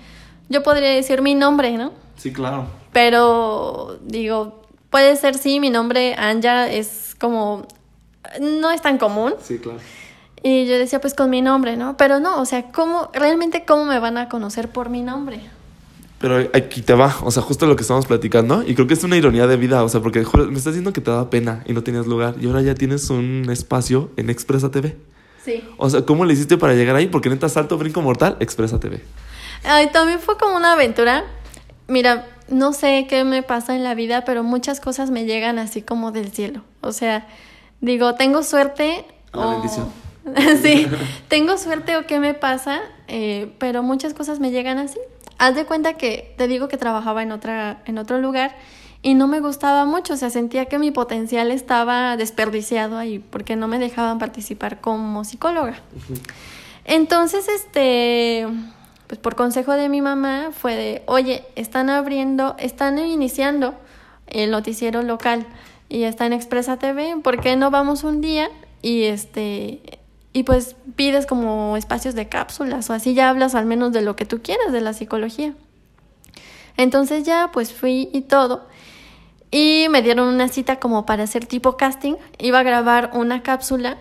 Yo 0.49 0.63
podría 0.63 0.91
decir 0.91 1.21
mi 1.21 1.35
nombre, 1.35 1.77
¿no? 1.77 1.93
Sí, 2.17 2.33
claro. 2.33 2.67
Pero 2.93 3.99
digo, 4.03 4.63
puede 4.89 5.17
ser 5.17 5.37
sí, 5.37 5.61
mi 5.61 5.69
nombre 5.69 6.15
Anja 6.15 6.71
es 6.71 7.15
como, 7.19 7.67
no 8.41 8.71
es 8.71 8.81
tan 8.81 8.97
común. 8.97 9.35
Sí, 9.43 9.59
claro. 9.59 9.79
Y 10.43 10.67
yo 10.67 10.79
decía, 10.79 11.01
pues 11.01 11.15
con 11.15 11.29
mi 11.29 11.43
nombre, 11.43 11.77
¿no? 11.77 11.97
Pero 11.97 12.21
no, 12.21 12.41
o 12.41 12.45
sea, 12.45 12.71
¿cómo, 12.71 13.11
realmente 13.13 13.65
cómo 13.65 13.85
me 13.85 13.99
van 13.99 14.17
a 14.17 14.29
conocer 14.29 14.71
por 14.71 14.91
mi 14.91 15.03
nombre? 15.03 15.41
Pero 16.19 16.49
aquí 16.55 16.81
te 16.81 16.95
va, 16.95 17.15
o 17.23 17.31
sea, 17.31 17.43
justo 17.43 17.67
lo 17.67 17.77
que 17.77 17.83
estamos 17.83 18.07
platicando, 18.07 18.63
y 18.67 18.75
creo 18.75 18.87
que 18.87 18.95
es 18.95 19.05
una 19.05 19.17
ironía 19.17 19.47
de 19.47 19.57
vida, 19.59 19.85
o 19.85 19.89
sea, 19.89 20.01
porque 20.01 20.21
me 20.21 20.57
estás 20.57 20.73
diciendo 20.73 20.93
que 20.93 21.01
te 21.03 21.11
daba 21.11 21.29
pena 21.29 21.63
y 21.67 21.75
no 21.75 21.83
tenías 21.83 22.07
lugar, 22.07 22.37
y 22.41 22.47
ahora 22.47 22.63
ya 22.63 22.75
tienes 22.75 23.11
un 23.11 23.47
espacio 23.51 24.11
en 24.17 24.31
Expresa 24.31 24.71
TV. 24.71 24.97
Sí. 25.45 25.63
O 25.77 25.91
sea, 25.91 26.03
¿cómo 26.03 26.25
le 26.25 26.33
hiciste 26.33 26.57
para 26.57 26.73
llegar 26.75 26.97
ahí? 26.97 27.07
Porque 27.07 27.29
neta, 27.29 27.49
salto, 27.49 27.77
brinco 27.77 28.01
mortal, 28.01 28.37
Expresa 28.41 28.81
TV. 28.81 29.01
Ay, 29.63 29.91
también 29.93 30.19
fue 30.21 30.37
como 30.39 30.57
una 30.57 30.73
aventura. 30.73 31.25
Mira, 31.87 32.27
no 32.49 32.73
sé 32.73 33.07
qué 33.09 33.23
me 33.25 33.43
pasa 33.43 33.77
en 33.77 33.85
la 33.85 33.95
vida, 33.95 34.25
pero 34.25 34.43
muchas 34.43 34.81
cosas 34.81 35.11
me 35.11 35.25
llegan 35.25 35.59
así 35.59 35.83
como 35.83 36.13
del 36.13 36.33
cielo. 36.33 36.63
O 36.81 36.93
sea, 36.93 37.27
digo, 37.81 38.15
tengo 38.15 38.43
suerte. 38.43 39.05
La 39.35 39.47
o- 39.47 39.51
bendición. 39.53 39.89
sí, 40.63 40.89
tengo 41.29 41.57
suerte 41.59 41.97
o 41.97 42.07
qué 42.07 42.19
me 42.19 42.35
pasa, 42.35 42.81
eh, 43.07 43.53
pero 43.59 43.83
muchas 43.85 44.15
cosas 44.15 44.41
me 44.41 44.51
llegan 44.51 44.79
así. 44.79 44.99
Haz 45.39 45.55
de 45.55 45.67
cuenta 45.67 45.95
que 45.95 46.35
te 46.37 46.49
digo 46.49 46.69
que 46.69 46.77
trabajaba 46.77 47.23
en, 47.23 47.33
otra, 47.33 47.83
en 47.85 47.99
otro 47.99 48.19
lugar 48.19 48.57
y 49.03 49.15
no 49.15 49.29
me 49.29 49.41
gustaba 49.41 49.85
mucho, 49.85 50.15
o 50.15 50.17
sea, 50.17 50.31
sentía 50.31 50.67
que 50.67 50.79
mi 50.79 50.91
potencial 50.91 51.51
estaba 51.51 52.17
desperdiciado 52.17 52.99
ahí 52.99 53.19
porque 53.19 53.55
no 53.55 53.69
me 53.69 53.79
dejaban 53.79 54.19
participar 54.19 54.81
como 54.81 55.25
psicóloga. 55.25 55.81
Entonces, 56.85 57.47
este, 57.49 58.47
pues 59.07 59.21
por 59.21 59.37
consejo 59.37 59.73
de 59.73 59.89
mi 59.89 60.01
mamá 60.01 60.51
fue 60.53 60.75
de, 60.75 61.03
oye, 61.07 61.45
están 61.55 61.91
abriendo, 61.91 62.57
están 62.59 62.99
iniciando 62.99 63.75
el 64.27 64.51
noticiero 64.51 65.03
local 65.03 65.47
y 65.89 66.05
está 66.05 66.27
en 66.27 66.33
Expresa 66.33 66.79
TV, 66.79 67.17
¿por 67.23 67.41
qué 67.41 67.57
no 67.57 67.71
vamos 67.71 68.03
un 68.03 68.21
día 68.21 68.51
y 68.83 69.05
este 69.05 69.96
y 70.37 70.43
pues 70.43 70.77
pides 70.97 71.25
como 71.25 71.79
espacios 71.79 72.15
de 72.15 72.29
cápsulas 72.29 72.91
o 72.91 72.93
así 72.93 73.15
ya 73.15 73.31
hablas 73.31 73.55
al 73.55 73.65
menos 73.65 73.93
de 73.93 74.03
lo 74.03 74.17
que 74.17 74.27
tú 74.27 74.43
quieras 74.43 74.71
de 74.71 74.83
la 74.83 74.93
psicología? 74.93 75.55
Entonces 76.77 77.25
ya 77.25 77.49
pues 77.55 77.73
fui 77.73 78.11
y 78.13 78.21
todo. 78.21 78.67
Y 79.51 79.87
me 79.89 80.03
dieron 80.03 80.29
una 80.29 80.49
cita 80.49 80.79
como 80.79 81.07
para 81.07 81.23
hacer 81.23 81.47
tipo 81.47 81.79
casting. 81.79 82.17
Iba 82.37 82.59
a 82.59 82.65
grabar 82.65 83.13
una 83.15 83.43
cápsula 83.43 83.97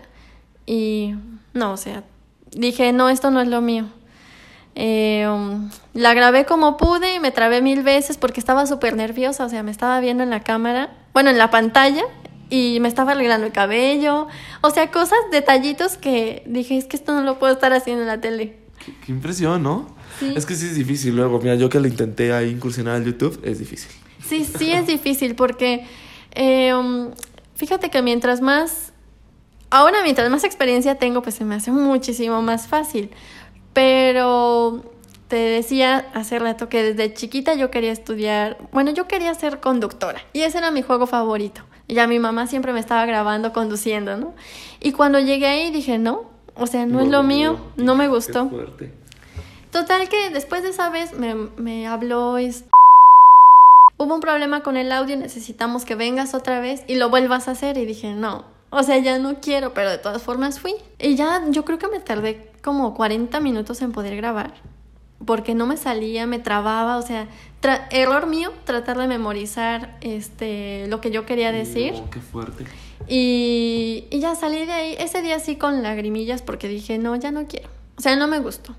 y 0.66 1.14
no, 1.54 1.72
o 1.72 1.78
sea, 1.78 2.04
dije, 2.50 2.92
no, 2.92 3.08
esto 3.08 3.30
no 3.30 3.40
es 3.40 3.48
lo 3.48 3.62
mío. 3.62 3.86
Eh, 4.74 5.26
um, 5.26 5.70
la 5.94 6.12
grabé 6.12 6.44
como 6.44 6.76
pude 6.76 7.14
y 7.14 7.18
me 7.18 7.30
trabé 7.30 7.62
mil 7.62 7.82
veces 7.82 8.18
porque 8.18 8.40
estaba 8.40 8.66
súper 8.66 8.94
nerviosa, 8.94 9.46
o 9.46 9.48
sea, 9.48 9.62
me 9.62 9.70
estaba 9.70 10.00
viendo 10.00 10.22
en 10.22 10.28
la 10.28 10.40
cámara, 10.40 10.90
bueno, 11.14 11.30
en 11.30 11.38
la 11.38 11.50
pantalla 11.50 12.02
y 12.48 12.78
me 12.80 12.88
estaba 12.88 13.12
arreglando 13.12 13.46
el 13.46 13.52
cabello, 13.52 14.28
o 14.60 14.70
sea, 14.70 14.90
cosas, 14.90 15.18
detallitos 15.30 15.96
que 15.96 16.42
dije, 16.46 16.76
es 16.76 16.86
que 16.86 16.96
esto 16.96 17.14
no 17.14 17.22
lo 17.22 17.38
puedo 17.38 17.52
estar 17.52 17.72
haciendo 17.72 18.02
en 18.02 18.08
la 18.08 18.20
tele. 18.20 18.56
Qué, 18.84 18.92
qué 19.04 19.12
impresión, 19.12 19.62
¿no? 19.62 19.86
Sí. 20.20 20.32
Es 20.36 20.46
que 20.46 20.54
sí 20.54 20.66
es 20.66 20.74
difícil 20.76 21.16
luego. 21.16 21.38
Mira, 21.40 21.56
yo 21.56 21.68
que 21.68 21.80
lo 21.80 21.88
intenté 21.88 22.32
ahí 22.32 22.50
incursionar 22.50 22.96
al 22.96 23.04
YouTube, 23.04 23.40
es 23.42 23.58
difícil. 23.58 23.90
Sí, 24.26 24.44
sí 24.44 24.72
es 24.72 24.86
difícil 24.86 25.34
porque 25.34 25.86
eh, 26.36 26.74
um, 26.74 27.10
fíjate 27.54 27.90
que 27.90 28.02
mientras 28.02 28.40
más, 28.40 28.92
ahora 29.70 30.02
mientras 30.02 30.30
más 30.30 30.44
experiencia 30.44 30.96
tengo, 30.96 31.22
pues 31.22 31.34
se 31.34 31.44
me 31.44 31.54
hace 31.54 31.70
muchísimo 31.72 32.42
más 32.42 32.68
fácil. 32.68 33.10
Pero 33.72 34.84
te 35.28 35.36
decía 35.36 36.06
hace 36.14 36.38
rato 36.38 36.68
que 36.68 36.82
desde 36.82 37.12
chiquita 37.14 37.54
yo 37.54 37.70
quería 37.70 37.92
estudiar, 37.92 38.58
bueno, 38.72 38.92
yo 38.92 39.08
quería 39.08 39.34
ser 39.34 39.60
conductora 39.60 40.20
y 40.32 40.42
ese 40.42 40.58
era 40.58 40.70
mi 40.70 40.82
juego 40.82 41.06
favorito. 41.06 41.62
Y 41.88 41.94
ya 41.94 42.06
mi 42.06 42.18
mamá 42.18 42.46
siempre 42.46 42.72
me 42.72 42.80
estaba 42.80 43.06
grabando 43.06 43.52
conduciendo, 43.52 44.16
¿no? 44.16 44.34
Y 44.80 44.92
cuando 44.92 45.18
llegué 45.20 45.46
ahí 45.46 45.70
dije, 45.70 45.98
no, 45.98 46.22
o 46.54 46.66
sea, 46.66 46.86
no 46.86 47.00
es 47.00 47.08
lo 47.08 47.22
mío, 47.22 47.58
no 47.76 47.94
me 47.94 48.08
gustó. 48.08 48.48
Qué 48.48 48.56
fuerte. 48.56 48.92
Total 49.70 50.08
que 50.08 50.30
después 50.30 50.62
de 50.62 50.70
esa 50.70 50.90
vez 50.90 51.12
me, 51.12 51.34
me 51.34 51.86
habló 51.86 52.38
es... 52.38 52.64
Hubo 53.98 54.14
un 54.14 54.20
problema 54.20 54.62
con 54.62 54.76
el 54.76 54.92
audio, 54.92 55.16
necesitamos 55.16 55.84
que 55.84 55.94
vengas 55.94 56.34
otra 56.34 56.60
vez 56.60 56.84
y 56.86 56.96
lo 56.96 57.08
vuelvas 57.08 57.48
a 57.48 57.52
hacer. 57.52 57.78
Y 57.78 57.86
dije, 57.86 58.14
no, 58.14 58.44
o 58.70 58.82
sea, 58.82 58.98
ya 58.98 59.18
no 59.18 59.40
quiero, 59.40 59.74
pero 59.74 59.90
de 59.90 59.98
todas 59.98 60.22
formas 60.22 60.60
fui. 60.60 60.74
Y 60.98 61.14
ya 61.14 61.42
yo 61.50 61.64
creo 61.64 61.78
que 61.78 61.88
me 61.88 62.00
tardé 62.00 62.50
como 62.62 62.94
40 62.94 63.38
minutos 63.40 63.80
en 63.80 63.92
poder 63.92 64.16
grabar, 64.16 64.54
porque 65.24 65.54
no 65.54 65.66
me 65.66 65.76
salía, 65.76 66.26
me 66.26 66.38
trababa, 66.38 66.96
o 66.96 67.02
sea, 67.02 67.28
tra- 67.62 67.86
error 67.90 68.26
mío 68.26 68.52
tratar 68.64 68.98
de 68.98 69.06
memorizar 69.08 69.96
este, 70.00 70.86
lo 70.88 71.00
que 71.00 71.10
yo 71.10 71.26
quería 71.26 71.52
decir. 71.52 71.92
No, 71.94 72.10
qué 72.10 72.20
fuerte. 72.20 72.64
Y, 73.08 74.04
y 74.10 74.18
ya 74.20 74.34
salí 74.34 74.64
de 74.66 74.72
ahí, 74.72 74.96
ese 74.98 75.22
día 75.22 75.38
sí 75.38 75.56
con 75.56 75.82
lagrimillas 75.82 76.42
porque 76.42 76.68
dije, 76.68 76.98
no, 76.98 77.14
ya 77.16 77.30
no 77.30 77.46
quiero. 77.46 77.68
O 77.98 78.00
sea, 78.02 78.16
no 78.16 78.26
me 78.28 78.38
gustó. 78.40 78.74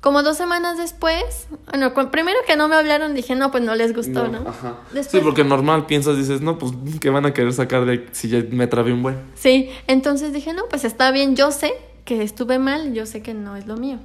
Como 0.00 0.22
dos 0.22 0.36
semanas 0.36 0.78
después, 0.78 1.48
bueno, 1.66 1.92
primero 2.12 2.38
que 2.46 2.56
no 2.56 2.68
me 2.68 2.76
hablaron, 2.76 3.14
dije, 3.14 3.34
no, 3.34 3.50
pues 3.50 3.64
no 3.64 3.74
les 3.74 3.94
gustó, 3.94 4.28
¿no? 4.28 4.48
Ajá. 4.48 4.76
Después- 4.92 5.08
Sí, 5.10 5.18
porque 5.20 5.42
normal 5.42 5.86
piensas, 5.86 6.16
dices, 6.16 6.40
no, 6.40 6.56
pues, 6.56 6.72
¿qué 7.00 7.10
van 7.10 7.26
a 7.26 7.34
querer 7.34 7.52
sacar 7.52 7.84
de 7.84 8.06
si 8.12 8.28
ya 8.28 8.44
me 8.50 8.68
trabé 8.68 8.92
un 8.92 9.02
buen? 9.02 9.18
Sí, 9.34 9.70
entonces 9.88 10.32
dije, 10.32 10.52
no, 10.52 10.62
pues 10.70 10.84
está 10.84 11.10
bien, 11.10 11.34
yo 11.34 11.50
sé 11.50 11.72
que 12.04 12.22
estuve 12.22 12.60
mal, 12.60 12.94
yo 12.94 13.06
sé 13.06 13.22
que 13.22 13.34
no 13.34 13.56
es 13.56 13.66
lo 13.66 13.76
mío. 13.76 13.98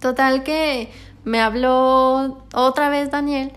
Total 0.00 0.42
que 0.42 0.90
me 1.28 1.40
habló 1.40 2.42
otra 2.54 2.88
vez 2.88 3.10
Daniel 3.10 3.52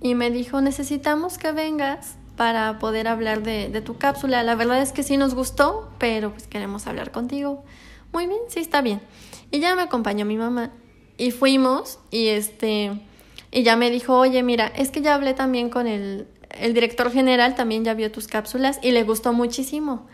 y 0.00 0.14
me 0.14 0.30
dijo, 0.30 0.60
necesitamos 0.60 1.38
que 1.38 1.52
vengas 1.52 2.16
para 2.36 2.78
poder 2.78 3.08
hablar 3.08 3.42
de, 3.42 3.80
tu 3.80 3.96
cápsula. 3.96 4.42
La 4.42 4.54
verdad 4.54 4.82
es 4.82 4.92
que 4.92 5.02
sí 5.02 5.16
nos 5.16 5.34
gustó, 5.34 5.88
pero 5.98 6.32
pues 6.32 6.46
queremos 6.46 6.86
hablar 6.86 7.10
contigo. 7.12 7.64
Muy 8.12 8.26
bien, 8.26 8.40
sí, 8.48 8.60
está 8.60 8.82
bien. 8.82 9.00
Y 9.50 9.60
ya 9.60 9.74
me 9.74 9.82
acompañó 9.82 10.26
mi 10.26 10.36
mamá 10.36 10.70
y 11.16 11.30
fuimos 11.30 11.98
y 12.10 12.28
este 12.28 12.92
y 13.50 13.62
ya 13.62 13.76
me 13.76 13.88
dijo, 13.88 14.18
oye, 14.18 14.42
mira, 14.42 14.66
es 14.66 14.90
que 14.90 15.00
ya 15.00 15.14
hablé 15.14 15.32
también 15.32 15.70
con 15.70 15.86
el, 15.86 16.26
el 16.50 16.74
director 16.74 17.10
general, 17.12 17.54
también 17.54 17.84
ya 17.84 17.94
vio 17.94 18.10
tus 18.10 18.26
cápsulas 18.26 18.80
y 18.82 18.90
le 18.90 19.04
gustó 19.04 19.32
muchísimo. 19.32 20.06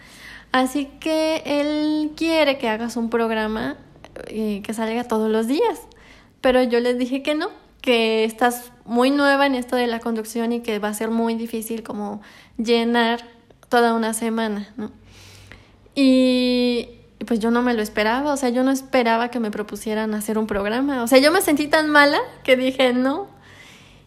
Así 0.52 0.86
que 1.00 1.42
él 1.46 2.12
quiere 2.16 2.58
que 2.58 2.68
hagas 2.68 2.96
un 2.96 3.08
programa 3.08 3.78
eh, 4.26 4.60
que 4.62 4.74
salga 4.74 5.04
todos 5.04 5.30
los 5.30 5.46
días. 5.46 5.80
Pero 6.40 6.62
yo 6.62 6.80
les 6.80 6.98
dije 6.98 7.22
que 7.22 7.34
no, 7.34 7.48
que 7.80 8.24
estás 8.24 8.72
muy 8.84 9.10
nueva 9.10 9.46
en 9.46 9.54
esto 9.54 9.76
de 9.76 9.86
la 9.86 10.00
conducción 10.00 10.52
y 10.52 10.60
que 10.60 10.78
va 10.78 10.88
a 10.88 10.94
ser 10.94 11.10
muy 11.10 11.34
difícil 11.34 11.82
como 11.82 12.22
llenar 12.56 13.24
toda 13.68 13.94
una 13.94 14.14
semana, 14.14 14.68
¿no? 14.76 14.90
Y, 15.94 16.88
pues 17.26 17.40
yo 17.40 17.50
no 17.50 17.62
me 17.62 17.74
lo 17.74 17.82
esperaba, 17.82 18.32
o 18.32 18.36
sea, 18.36 18.48
yo 18.48 18.62
no 18.62 18.70
esperaba 18.70 19.30
que 19.30 19.40
me 19.40 19.50
propusieran 19.50 20.14
hacer 20.14 20.38
un 20.38 20.46
programa. 20.46 21.02
O 21.02 21.06
sea, 21.06 21.18
yo 21.18 21.30
me 21.30 21.42
sentí 21.42 21.66
tan 21.66 21.88
mala 21.88 22.18
que 22.44 22.56
dije, 22.56 22.92
no. 22.92 23.28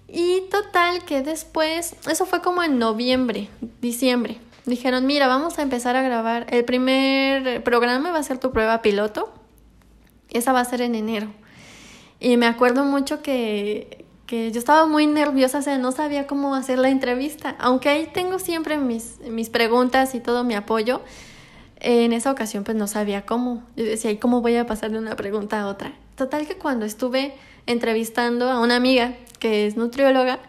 Y 0.07 0.41
total 0.51 1.03
que 1.05 1.21
después, 1.21 1.95
eso 2.09 2.25
fue 2.25 2.41
como 2.41 2.63
en 2.63 2.79
noviembre, 2.79 3.49
diciembre. 3.81 4.37
Dijeron, 4.65 5.05
mira, 5.05 5.27
vamos 5.27 5.59
a 5.59 5.61
empezar 5.61 5.95
a 5.95 6.03
grabar. 6.03 6.47
El 6.49 6.65
primer 6.65 7.63
programa 7.63 8.11
va 8.11 8.19
a 8.19 8.23
ser 8.23 8.37
tu 8.37 8.51
prueba 8.51 8.81
piloto. 8.81 9.33
Esa 10.29 10.53
va 10.53 10.61
a 10.61 10.65
ser 10.65 10.81
en 10.81 10.95
enero. 10.95 11.27
Y 12.23 12.37
me 12.37 12.45
acuerdo 12.45 12.85
mucho 12.85 13.21
que, 13.21 14.05
que 14.27 14.49
yo 14.53 14.57
estaba 14.57 14.87
muy 14.87 15.07
nerviosa, 15.07 15.57
o 15.57 15.61
sea, 15.61 15.77
no 15.77 15.91
sabía 15.91 16.25
cómo 16.25 16.55
hacer 16.55 16.79
la 16.79 16.87
entrevista. 16.87 17.57
Aunque 17.59 17.89
ahí 17.89 18.09
tengo 18.13 18.39
siempre 18.39 18.77
mis, 18.77 19.19
mis 19.29 19.49
preguntas 19.49 20.15
y 20.15 20.21
todo 20.21 20.45
mi 20.45 20.55
apoyo, 20.55 21.01
en 21.81 22.13
esa 22.13 22.31
ocasión 22.31 22.63
pues 22.63 22.77
no 22.77 22.87
sabía 22.87 23.25
cómo. 23.25 23.63
Yo 23.75 23.83
decía, 23.83 24.09
¿y 24.09 24.17
cómo 24.19 24.39
voy 24.39 24.55
a 24.55 24.65
pasar 24.65 24.91
de 24.91 24.99
una 24.99 25.17
pregunta 25.17 25.59
a 25.59 25.67
otra? 25.67 25.91
Total 26.15 26.47
que 26.47 26.55
cuando 26.55 26.85
estuve 26.85 27.35
entrevistando 27.65 28.49
a 28.49 28.61
una 28.61 28.77
amiga 28.77 29.15
que 29.39 29.67
es 29.67 29.75
nutrióloga, 29.75 30.39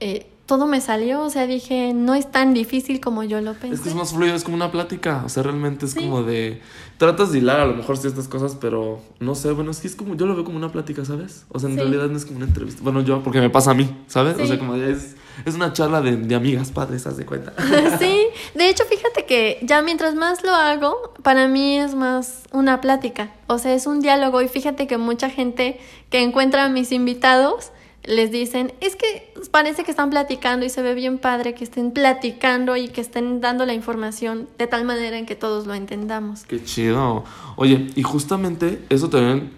eh, 0.00 0.26
todo 0.46 0.66
me 0.66 0.80
salió, 0.80 1.22
o 1.22 1.30
sea, 1.30 1.46
dije, 1.46 1.92
no 1.94 2.14
es 2.14 2.30
tan 2.30 2.52
difícil 2.52 3.00
como 3.00 3.22
yo 3.22 3.40
lo 3.40 3.54
pensé. 3.54 3.74
Es 3.76 3.80
que 3.80 3.88
es 3.88 3.94
más 3.94 4.12
fluido, 4.12 4.34
es 4.34 4.44
como 4.44 4.56
una 4.56 4.70
plática, 4.70 5.22
o 5.24 5.28
sea, 5.28 5.42
realmente 5.42 5.86
es 5.86 5.94
como 5.94 6.22
de... 6.22 6.60
Tratas 6.98 7.32
de 7.32 7.38
hilar 7.38 7.58
a 7.60 7.66
lo 7.66 7.74
mejor 7.74 7.96
ciertas 7.96 8.28
cosas, 8.28 8.56
pero 8.60 9.00
no 9.18 9.34
sé, 9.34 9.50
bueno, 9.50 9.70
es 9.72 9.80
que 9.80 9.88
es 9.88 9.96
como, 9.96 10.14
yo 10.14 10.26
lo 10.26 10.34
veo 10.36 10.44
como 10.44 10.56
una 10.58 10.70
plática, 10.70 11.04
¿sabes? 11.04 11.44
O 11.48 11.58
sea, 11.58 11.68
en 11.68 11.74
Sí. 11.74 11.80
realidad 11.80 12.06
no 12.08 12.16
es 12.16 12.24
como 12.24 12.36
una 12.36 12.46
entrevista. 12.46 12.82
Bueno, 12.84 13.00
yo, 13.00 13.20
porque 13.22 13.40
me 13.40 13.50
pasa 13.50 13.72
a 13.72 13.74
mí, 13.74 13.90
¿sabes? 14.06 14.38
O 14.38 14.46
sea, 14.46 14.58
como 14.60 14.76
es, 14.76 15.16
es 15.44 15.54
una 15.56 15.72
charla 15.72 16.00
de, 16.02 16.16
de 16.16 16.34
amigas 16.36 16.70
padres, 16.70 17.04
haz 17.08 17.16
de 17.16 17.26
cuenta. 17.26 17.52
sí, 17.98 18.26
de 18.54 18.68
hecho, 18.68 18.84
fíjate 18.84 19.24
que 19.26 19.58
ya 19.62 19.82
mientras 19.82 20.14
más 20.14 20.44
lo 20.44 20.54
hago, 20.54 20.94
para 21.22 21.48
mí 21.48 21.78
es 21.78 21.94
más 21.96 22.42
una 22.52 22.80
plática, 22.80 23.32
o 23.48 23.58
sea, 23.58 23.74
es 23.74 23.86
un 23.88 24.00
diálogo 24.00 24.40
y 24.40 24.48
fíjate 24.48 24.86
que 24.86 24.96
mucha 24.96 25.30
gente 25.30 25.80
que 26.10 26.22
encuentra 26.22 26.64
a 26.64 26.68
mis 26.68 26.92
invitados 26.92 27.72
les 28.06 28.30
dicen, 28.30 28.72
es 28.80 28.96
que 28.96 29.32
parece 29.50 29.84
que 29.84 29.90
están 29.90 30.10
platicando 30.10 30.66
y 30.66 30.68
se 30.70 30.82
ve 30.82 30.94
bien 30.94 31.18
padre 31.18 31.54
que 31.54 31.64
estén 31.64 31.90
platicando 31.90 32.76
y 32.76 32.88
que 32.88 33.00
estén 33.00 33.40
dando 33.40 33.64
la 33.66 33.72
información 33.74 34.48
de 34.58 34.66
tal 34.66 34.84
manera 34.84 35.18
en 35.18 35.26
que 35.26 35.36
todos 35.36 35.66
lo 35.66 35.74
entendamos. 35.74 36.44
Qué 36.44 36.62
chido. 36.62 37.24
Oye, 37.56 37.86
y 37.94 38.02
justamente 38.02 38.84
eso 38.90 39.08
también. 39.08 39.52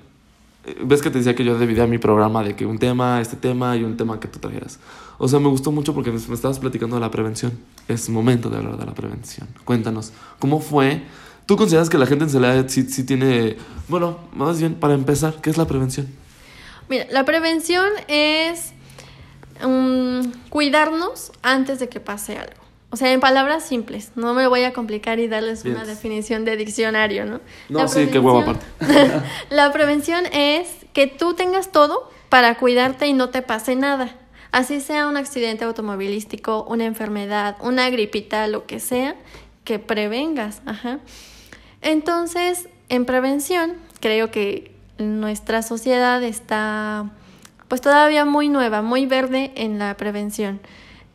eh, 0.64 0.76
Ves 0.84 1.02
que 1.02 1.10
te 1.10 1.18
decía 1.18 1.34
que 1.34 1.44
yo 1.44 1.58
dividía 1.58 1.86
mi 1.86 1.98
programa 1.98 2.42
de 2.42 2.54
que 2.54 2.66
un 2.66 2.78
tema, 2.78 3.20
este 3.20 3.36
tema 3.36 3.76
y 3.76 3.84
un 3.84 3.96
tema 3.96 4.20
que 4.20 4.28
tú 4.28 4.38
trajeras. 4.38 4.78
O 5.18 5.26
sea, 5.28 5.40
me 5.40 5.48
gustó 5.48 5.72
mucho 5.72 5.94
porque 5.94 6.10
me 6.12 6.18
me 6.28 6.34
estabas 6.34 6.58
platicando 6.58 6.96
de 6.96 7.00
la 7.00 7.10
prevención. 7.10 7.52
Es 7.88 8.08
momento 8.08 8.50
de 8.50 8.58
hablar 8.58 8.76
de 8.76 8.86
la 8.86 8.94
prevención. 8.94 9.48
Cuéntanos, 9.64 10.12
¿cómo 10.38 10.60
fue? 10.60 11.02
¿Tú 11.46 11.56
consideras 11.56 11.88
que 11.88 11.96
la 11.98 12.06
gente 12.06 12.24
en 12.24 12.30
Celaya 12.30 12.68
sí, 12.68 12.82
sí 12.82 13.04
tiene. 13.04 13.56
Bueno, 13.88 14.18
más 14.34 14.58
bien, 14.60 14.74
para 14.74 14.94
empezar, 14.94 15.40
¿qué 15.40 15.50
es 15.50 15.56
la 15.56 15.66
prevención? 15.66 16.06
Mira, 16.88 17.06
la 17.10 17.24
prevención 17.24 17.86
es 18.08 18.72
mm, 19.64 20.20
cuidarnos 20.50 21.32
antes 21.42 21.78
de 21.78 21.88
que 21.88 22.00
pase 22.00 22.38
algo. 22.38 22.54
O 22.90 22.96
sea, 22.96 23.12
en 23.12 23.20
palabras 23.20 23.64
simples, 23.64 24.12
no 24.14 24.32
me 24.32 24.46
voy 24.46 24.62
a 24.62 24.72
complicar 24.72 25.18
y 25.18 25.26
darles 25.28 25.64
una 25.64 25.84
definición 25.84 26.44
de 26.44 26.56
diccionario, 26.56 27.24
¿no? 27.26 27.40
No, 27.68 27.80
La 27.80 27.88
sí, 27.88 28.06
qué 28.06 28.18
huevo 28.20 28.44
prevención- 28.44 29.22
la 29.50 29.72
prevención 29.72 30.24
es 30.32 30.68
que 30.92 31.06
tú 31.08 31.34
tengas 31.34 31.72
todo 31.72 32.08
para 32.28 32.56
cuidarte 32.56 33.06
y 33.06 33.12
no 33.12 33.28
te 33.30 33.42
pase 33.42 33.74
nada. 33.76 34.14
Así 34.52 34.80
sea 34.80 35.08
un 35.08 35.16
accidente 35.16 35.64
automovilístico, 35.64 36.64
una 36.68 36.84
enfermedad, 36.84 37.56
una 37.60 37.90
gripita, 37.90 38.46
lo 38.46 38.66
que 38.66 38.78
sea, 38.80 39.16
que 39.64 39.78
prevengas. 39.78 40.62
Ajá. 40.64 41.00
Entonces, 41.82 42.68
en 42.88 43.04
prevención, 43.04 43.74
creo 44.00 44.30
que 44.30 44.72
nuestra 44.98 45.62
sociedad 45.62 46.22
está 46.22 47.10
pues 47.68 47.80
todavía 47.80 48.24
muy 48.24 48.48
nueva, 48.48 48.82
muy 48.82 49.06
verde 49.06 49.52
en 49.56 49.78
la 49.78 49.96
prevención. 49.96 50.60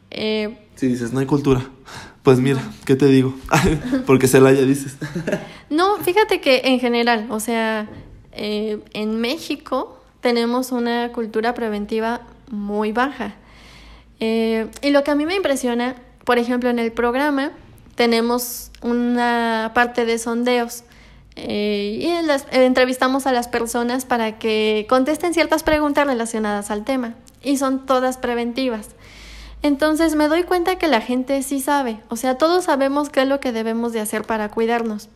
Eh, 0.09 0.57
Si 0.75 0.87
dices, 0.87 1.13
no 1.13 1.19
hay 1.19 1.25
cultura. 1.25 1.65
Pues 2.21 2.37
mira, 2.37 2.61
¿qué 2.85 2.95
te 2.95 3.07
digo? 3.07 3.33
porque 4.05 4.27
Celaya 4.27 4.61
dices. 4.61 4.95
No, 5.71 5.97
fíjate 5.97 6.39
que 6.39 6.61
en 6.65 6.79
general, 6.79 7.27
o 7.31 7.39
sea, 7.39 7.89
eh, 8.33 8.79
en 8.93 9.19
México 9.19 9.97
tenemos 10.19 10.71
una 10.71 11.11
cultura 11.13 11.53
preventiva 11.55 12.21
muy 12.51 12.91
baja. 12.91 13.33
Eh, 14.19 14.67
y 14.83 14.91
lo 14.91 15.03
que 15.03 15.11
a 15.11 15.15
mí 15.15 15.25
me 15.25 15.35
impresiona, 15.35 15.95
por 16.25 16.37
ejemplo, 16.37 16.69
en 16.69 16.77
el 16.77 16.91
programa 16.91 17.51
tenemos 17.95 18.69
una 18.81 19.71
parte 19.73 20.05
de 20.05 20.19
sondeos. 20.19 20.83
Eh, 21.35 21.97
y 22.01 22.07
eh, 22.07 22.65
entrevistamos 22.65 23.25
a 23.27 23.31
las 23.31 23.47
personas 23.47 24.05
para 24.05 24.37
que 24.37 24.85
contesten 24.89 25.33
ciertas 25.33 25.63
preguntas 25.63 26.05
relacionadas 26.05 26.71
al 26.71 26.83
tema. 26.83 27.15
Y 27.43 27.57
son 27.57 27.85
todas 27.85 28.17
preventivas. 28.17 28.89
Entonces 29.63 30.15
me 30.15 30.27
doy 30.27 30.43
cuenta 30.43 30.77
que 30.77 30.87
la 30.87 31.01
gente 31.01 31.41
sí 31.43 31.59
sabe, 31.59 31.99
o 32.09 32.15
sea, 32.15 32.37
todos 32.37 32.65
sabemos 32.65 33.09
qué 33.09 33.21
es 33.21 33.27
lo 33.27 33.39
que 33.39 33.51
debemos 33.51 33.93
de 33.93 33.99
hacer 33.99 34.23
para 34.23 34.49
cuidarnos. 34.49 35.09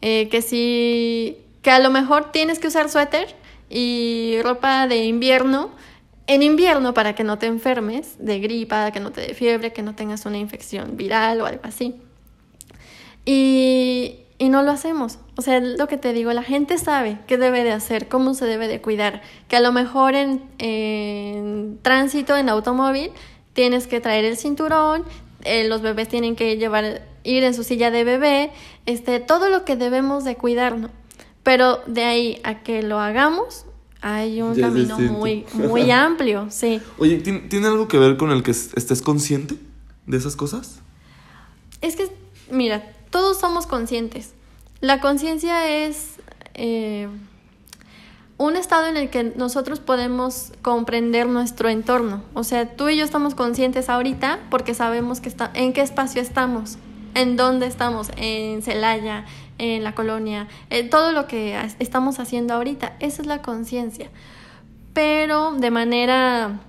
Eh, 0.00 0.28
que 0.28 0.42
si, 0.42 1.38
que 1.62 1.70
a 1.70 1.78
lo 1.78 1.90
mejor 1.90 2.32
tienes 2.32 2.58
que 2.58 2.66
usar 2.66 2.88
suéter 2.88 3.34
y 3.70 4.38
ropa 4.42 4.86
de 4.88 5.04
invierno 5.04 5.70
en 6.26 6.42
invierno 6.42 6.94
para 6.94 7.14
que 7.14 7.22
no 7.22 7.38
te 7.38 7.46
enfermes 7.46 8.16
de 8.18 8.40
gripa, 8.40 8.90
que 8.90 8.98
no 8.98 9.12
te 9.12 9.20
dé 9.20 9.34
fiebre, 9.34 9.72
que 9.72 9.82
no 9.82 9.94
tengas 9.94 10.26
una 10.26 10.38
infección 10.38 10.96
viral 10.96 11.40
o 11.40 11.46
algo 11.46 11.62
así. 11.62 11.94
Y, 13.24 13.85
y 14.46 14.48
no 14.48 14.62
lo 14.62 14.70
hacemos. 14.70 15.18
O 15.36 15.42
sea, 15.42 15.58
lo 15.60 15.88
que 15.88 15.96
te 15.96 16.12
digo, 16.12 16.32
la 16.32 16.44
gente 16.44 16.78
sabe 16.78 17.18
qué 17.26 17.36
debe 17.36 17.64
de 17.64 17.72
hacer, 17.72 18.06
cómo 18.06 18.32
se 18.34 18.46
debe 18.46 18.68
de 18.68 18.80
cuidar. 18.80 19.20
Que 19.48 19.56
a 19.56 19.60
lo 19.60 19.72
mejor 19.72 20.14
en, 20.14 20.42
en 20.58 21.78
tránsito, 21.82 22.36
en 22.36 22.48
automóvil, 22.48 23.10
tienes 23.54 23.86
que 23.88 24.00
traer 24.00 24.24
el 24.24 24.36
cinturón, 24.36 25.04
eh, 25.42 25.66
los 25.68 25.82
bebés 25.82 26.08
tienen 26.08 26.36
que 26.36 26.56
llevar, 26.58 27.02
ir 27.24 27.42
en 27.42 27.54
su 27.54 27.64
silla 27.64 27.90
de 27.90 28.04
bebé, 28.04 28.50
este, 28.86 29.18
todo 29.18 29.48
lo 29.50 29.64
que 29.64 29.74
debemos 29.74 30.22
de 30.24 30.36
cuidar, 30.36 30.78
¿no? 30.78 30.90
Pero 31.42 31.80
de 31.88 32.04
ahí 32.04 32.40
a 32.44 32.62
que 32.62 32.82
lo 32.82 33.00
hagamos, 33.00 33.66
hay 34.00 34.42
un 34.42 34.54
Ya 34.54 34.68
camino 34.68 34.98
muy, 35.00 35.44
muy 35.54 35.90
amplio, 35.90 36.46
sí. 36.50 36.80
Oye, 36.98 37.18
¿tiene, 37.18 37.66
algo 37.66 37.88
que 37.88 37.98
ver 37.98 38.16
con 38.16 38.30
el 38.30 38.42
que 38.44 38.52
es- 38.52 38.70
estés 38.76 39.02
consciente 39.02 39.56
de 40.06 40.16
esas 40.16 40.36
cosas? 40.36 40.80
Es 41.80 41.96
que, 41.96 42.08
mira, 42.50 42.92
todos 43.10 43.38
somos 43.38 43.66
conscientes. 43.66 44.34
La 44.80 45.00
conciencia 45.00 45.68
es 45.68 46.16
eh, 46.54 47.08
un 48.38 48.56
estado 48.56 48.86
en 48.86 48.96
el 48.96 49.08
que 49.08 49.24
nosotros 49.24 49.80
podemos 49.80 50.52
comprender 50.62 51.26
nuestro 51.26 51.68
entorno. 51.68 52.22
O 52.34 52.44
sea, 52.44 52.76
tú 52.76 52.88
y 52.88 52.96
yo 52.98 53.04
estamos 53.04 53.34
conscientes 53.34 53.88
ahorita 53.88 54.40
porque 54.50 54.74
sabemos 54.74 55.20
que 55.20 55.28
está, 55.28 55.50
en 55.54 55.72
qué 55.72 55.80
espacio 55.80 56.20
estamos, 56.20 56.76
en 57.14 57.36
dónde 57.36 57.66
estamos, 57.66 58.10
en 58.16 58.62
Celaya, 58.62 59.24
en 59.58 59.84
la 59.84 59.94
colonia, 59.94 60.48
en 60.68 60.90
todo 60.90 61.12
lo 61.12 61.26
que 61.26 61.58
estamos 61.78 62.18
haciendo 62.18 62.52
ahorita. 62.54 62.96
Esa 63.00 63.22
es 63.22 63.28
la 63.28 63.40
conciencia. 63.40 64.10
Pero 64.92 65.52
de 65.52 65.70
manera 65.70 66.60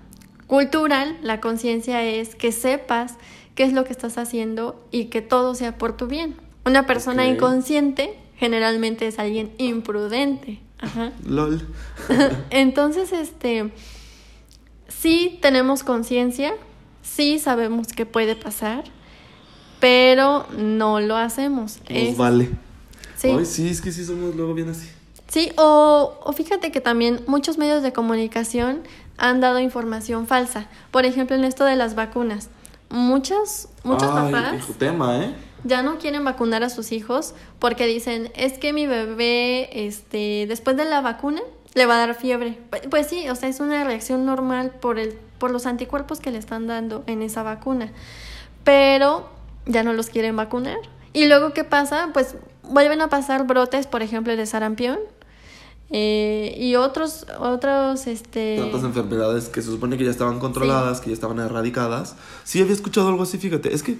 cultural, 0.47 1.17
la 1.21 1.41
conciencia 1.41 2.03
es 2.03 2.35
que 2.35 2.53
sepas 2.53 3.15
qué 3.57 3.63
es 3.63 3.73
lo 3.73 3.83
que 3.85 3.91
estás 3.91 4.19
haciendo 4.19 4.79
y 4.91 5.05
que 5.05 5.23
todo 5.23 5.55
sea 5.55 5.79
por 5.79 5.97
tu 5.97 6.05
bien. 6.05 6.35
Una 6.63 6.85
persona 6.85 7.27
inconsciente 7.27 8.13
generalmente 8.35 9.07
es 9.07 9.17
alguien 9.17 9.51
imprudente. 9.57 10.59
Ajá. 10.77 11.11
LOL. 11.25 11.67
Entonces, 12.51 13.11
este, 13.11 13.71
sí 14.87 15.39
tenemos 15.41 15.83
conciencia, 15.83 16.53
sí 17.01 17.39
sabemos 17.39 17.87
qué 17.87 18.05
puede 18.05 18.35
pasar, 18.35 18.83
pero 19.79 20.45
no 20.55 20.99
lo 20.99 21.15
hacemos. 21.15 21.79
Nos 21.89 21.97
Es- 21.97 22.15
vale. 22.17 22.49
sí. 23.17 23.29
Ay, 23.29 23.45
sí, 23.45 23.69
es 23.69 23.81
que 23.81 23.91
sí 23.91 24.05
somos 24.05 24.35
luego 24.35 24.53
bien 24.53 24.69
así. 24.69 24.87
Sí, 25.29 25.51
o, 25.57 26.13
o 26.23 26.31
fíjate 26.33 26.71
que 26.71 26.79
también 26.79 27.21
muchos 27.25 27.57
medios 27.57 27.81
de 27.81 27.91
comunicación 27.91 28.83
han 29.17 29.41
dado 29.41 29.57
información 29.59 30.27
falsa. 30.27 30.67
Por 30.91 31.05
ejemplo, 31.05 31.35
en 31.35 31.43
esto 31.43 31.65
de 31.65 31.75
las 31.75 31.95
vacunas. 31.95 32.49
Muchos, 32.89 33.67
muchos 33.83 34.09
Ay, 34.11 34.31
papás 34.33 34.67
tema, 34.77 35.17
¿eh? 35.23 35.35
ya 35.63 35.81
no 35.81 35.97
quieren 35.97 36.23
vacunar 36.23 36.63
a 36.63 36.69
sus 36.69 36.91
hijos 36.91 37.33
porque 37.59 37.85
dicen, 37.85 38.31
es 38.35 38.57
que 38.57 38.71
mi 38.73 38.87
bebé, 38.87 39.85
este, 39.87 40.45
después 40.47 40.77
de 40.77 40.85
la 40.85 41.01
vacuna, 41.01 41.41
le 41.73 41.85
va 41.85 41.95
a 41.95 42.07
dar 42.07 42.15
fiebre. 42.15 42.57
Pu- 42.71 42.89
Pues 42.89 43.07
sí, 43.07 43.27
o 43.29 43.35
sea, 43.35 43.49
es 43.49 43.59
una 43.59 43.83
reacción 43.83 44.25
normal 44.25 44.71
por, 44.79 44.99
el, 44.99 45.13
por 45.37 45.51
los 45.51 45.65
anticuerpos 45.65 46.19
que 46.19 46.31
le 46.31 46.37
están 46.37 46.65
dando 46.67 47.03
en 47.07 47.21
esa 47.21 47.43
vacuna. 47.43 47.91
Pero 48.63 49.29
ya 49.65 49.83
no 49.83 49.93
los 49.93 50.09
quieren 50.09 50.35
vacunar. 50.35 50.77
Y 51.13 51.25
luego, 51.27 51.53
¿qué 51.53 51.63
pasa? 51.63 52.09
Pues 52.13 52.35
vuelven 52.63 53.01
a 53.01 53.09
pasar 53.09 53.45
brotes, 53.45 53.87
por 53.87 54.01
ejemplo, 54.01 54.35
de 54.35 54.45
sarampión. 54.45 54.99
Eh, 55.89 56.55
y 56.59 56.75
otros, 56.75 57.25
otros, 57.39 58.07
este... 58.07 58.57
Tantas 58.59 58.83
enfermedades 58.83 59.49
que 59.49 59.61
se 59.61 59.69
supone 59.69 59.97
que 59.97 60.03
ya 60.05 60.11
estaban 60.11 60.39
controladas, 60.39 60.99
que 61.01 61.07
ya 61.09 61.13
estaban 61.13 61.39
erradicadas. 61.39 62.15
Sí, 62.43 62.61
había 62.61 62.73
escuchado 62.73 63.07
algo 63.09 63.23
así, 63.23 63.37
fíjate. 63.37 63.73
Es 63.73 63.83
que. 63.83 63.97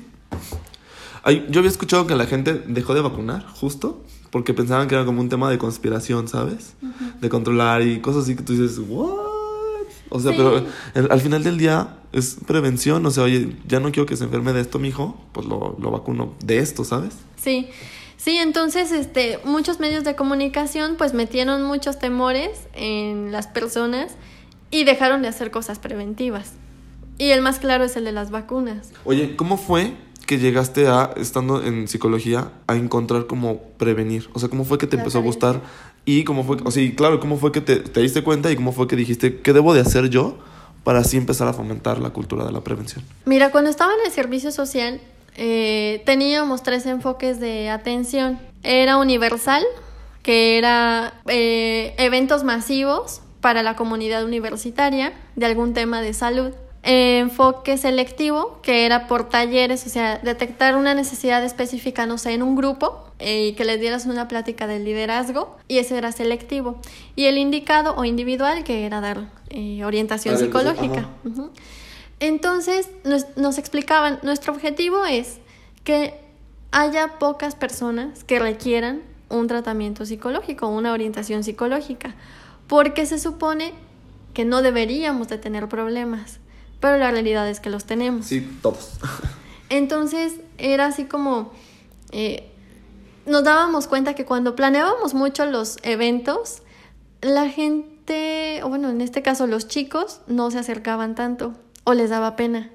Ay, 1.24 1.46
yo 1.50 1.60
había 1.60 1.72
escuchado 1.72 2.08
que 2.08 2.16
la 2.16 2.26
gente 2.26 2.54
dejó 2.68 2.94
de 2.94 3.02
vacunar, 3.02 3.46
justo 3.54 4.02
porque 4.32 4.54
pensaban 4.54 4.88
que 4.88 4.96
era 4.96 5.06
como 5.06 5.22
un 5.22 5.30
tema 5.30 5.50
de 5.50 5.58
conspiración, 5.58 6.28
¿sabes? 6.28 6.74
De 7.22 7.30
controlar 7.30 7.82
y 7.82 8.02
cosas 8.02 8.24
así 8.24 8.36
que 8.36 8.44
tú 8.44 8.54
dices, 8.54 8.78
¿what? 8.88 9.10
O 10.10 10.20
sea, 10.20 10.32
Sí. 10.32 10.38
pero 10.38 10.64
el- 10.94 11.12
al 11.12 11.22
final 11.22 11.44
del 11.44 11.58
día 11.58 11.98
es 12.14 12.38
prevención, 12.46 13.06
o 13.06 13.12
sea, 13.12 13.24
oye, 13.24 13.56
ya 13.68 13.80
no 13.80 13.92
quiero 13.92 14.06
que 14.06 14.16
se 14.18 14.24
enferme 14.26 14.54
de 14.54 14.62
esto, 14.62 14.80
mijo, 14.80 15.18
pues 15.34 15.46
lo, 15.48 15.78
lo 15.82 15.92
vacuno 15.92 16.34
de 16.44 16.60
esto, 16.60 16.84
¿sabes? 16.84 17.14
Sí, 17.42 17.68
sí, 18.18 18.38
entonces 18.38 18.92
este, 18.92 19.40
muchos 19.46 19.80
medios 19.80 20.04
de 20.04 20.16
comunicación 20.16 20.96
pues 20.98 21.14
metieron 21.14 21.64
muchos 21.64 22.00
temores 22.00 22.68
en 22.74 23.32
las 23.32 23.48
personas 23.48 24.12
y 24.72 24.84
dejaron 24.84 25.22
de 25.22 25.30
hacer 25.30 25.52
cosas 25.52 25.80
preventivas. 25.80 26.54
Y 27.18 27.32
el 27.32 27.42
más 27.42 27.60
claro 27.60 27.84
es 27.84 27.96
el 27.96 28.04
de 28.04 28.12
las 28.12 28.30
vacunas. 28.30 28.92
Oye, 29.06 29.36
¿cómo 29.36 29.58
fue 29.58 29.94
que 30.28 30.38
llegaste 30.38 30.88
a, 30.88 31.14
estando 31.18 31.64
en 31.64 31.88
psicología, 31.88 32.52
a 32.68 32.76
encontrar 32.76 33.28
cómo 33.28 33.62
prevenir? 33.78 34.30
O 34.34 34.40
sea, 34.40 34.50
¿cómo 34.50 34.66
fue 34.66 34.78
que 34.78 34.86
te 34.86 34.98
La 34.98 35.02
empezó 35.02 35.20
a 35.20 35.22
gustar? 35.22 35.62
Y 36.06 36.24
cómo 36.26 36.44
fue, 36.44 36.58
o 36.64 36.72
sea, 36.72 36.84
y 36.84 36.94
claro, 36.94 37.20
¿cómo 37.20 37.38
fue 37.38 37.52
que 37.52 37.62
te, 37.62 37.78
te 37.78 38.02
diste 38.02 38.24
cuenta 38.24 38.52
y 38.52 38.56
cómo 38.56 38.72
fue 38.72 38.88
que 38.88 38.96
dijiste, 38.96 39.40
¿qué 39.40 39.52
debo 39.54 39.74
de 39.74 39.82
hacer 39.82 40.10
yo 40.10 40.38
para 40.84 41.00
así 41.00 41.18
empezar 41.18 41.48
a 41.48 41.54
fomentar 41.54 42.00
la 42.00 42.12
cultura 42.12 42.46
de 42.46 42.52
la 42.52 42.62
prevención? 42.62 43.04
Mira, 43.26 43.52
cuando 43.52 43.70
estaba 43.70 43.94
en 43.94 44.06
el 44.06 44.12
servicio 44.12 44.52
social 44.52 45.02
eh, 45.38 46.02
teníamos 46.06 46.64
tres 46.64 46.86
enfoques 46.86 47.40
de 47.40 47.70
atención. 47.70 48.40
Era 48.64 48.98
universal, 48.98 49.64
que 50.24 50.58
era 50.58 51.14
eh, 51.28 51.94
eventos 51.98 52.44
masivos 52.44 53.22
para 53.40 53.64
la 53.64 53.76
comunidad 53.76 54.26
universitaria 54.26 55.14
de 55.36 55.46
algún 55.46 55.74
tema 55.74 56.02
de 56.02 56.14
salud. 56.14 56.52
Eh, 56.84 57.20
enfoque 57.20 57.78
selectivo, 57.78 58.60
que 58.62 58.86
era 58.86 59.08
por 59.08 59.30
talleres, 59.30 59.86
o 59.86 59.90
sea, 59.90 60.20
detectar 60.20 60.76
una 60.76 60.94
necesidad 60.94 61.44
específica, 61.44 62.06
no 62.06 62.18
sé, 62.18 62.34
en 62.34 62.44
un 62.44 62.56
grupo 62.56 63.04
y 63.20 63.54
que 63.54 63.66
les 63.66 63.80
dieras 63.80 64.06
una 64.06 64.28
plática 64.28 64.68
del 64.68 64.86
liderazgo, 64.86 65.58
y 65.68 65.80
ese 65.80 65.98
era 65.98 66.12
selectivo. 66.12 66.80
Y 67.16 67.26
el 67.26 67.38
indicado 67.38 67.96
o 67.96 68.06
individual, 68.06 68.64
que 68.64 68.86
era 68.86 69.02
dar 69.02 69.26
eh, 69.50 69.84
orientación 69.84 70.38
psicológica. 70.38 71.10
Entonces 72.20 72.90
nos, 73.04 73.38
nos 73.38 73.58
explicaban, 73.58 74.20
nuestro 74.24 74.54
objetivo 74.54 75.06
es 75.06 75.38
que 75.84 76.20
haya 76.72 77.20
pocas 77.20 77.56
personas 77.56 78.24
que 78.24 78.40
requieran 78.40 79.02
un 79.30 79.48
tratamiento 79.48 80.06
psicológico, 80.06 80.68
una 80.68 80.94
orientación 80.94 81.44
psicológica, 81.44 82.16
porque 82.68 83.06
se 83.06 83.20
supone 83.20 83.74
que 84.34 84.46
no 84.46 84.62
deberíamos 84.62 85.28
de 85.28 85.38
tener 85.38 85.68
problemas, 85.68 86.40
pero 86.80 86.98
la 86.98 87.12
realidad 87.12 87.50
es 87.50 87.60
que 87.60 87.70
los 87.70 87.86
tenemos. 87.86 88.26
Sí, 88.26 88.42
todos. 88.62 88.92
Entonces 89.70 90.36
era 90.58 90.86
así 90.86 91.06
como 91.06 91.52
eh, 92.12 92.50
nos 93.26 93.44
dábamos 93.44 93.88
cuenta 93.88 94.16
que 94.16 94.26
cuando 94.26 94.56
planeábamos 94.56 95.14
mucho 95.14 95.46
los 95.46 95.78
eventos, 95.84 96.62
la 97.22 97.50
gente, 97.50 98.62
o 98.64 98.70
bueno, 98.70 98.90
en 98.90 99.02
este 99.02 99.22
caso 99.22 99.48
los 99.48 99.68
chicos, 99.68 100.22
no 100.28 100.50
se 100.52 100.60
acercaban 100.60 101.16
tanto 101.16 101.54
o 101.88 101.94
les 101.94 102.10
daba 102.10 102.36
pena. 102.36 102.70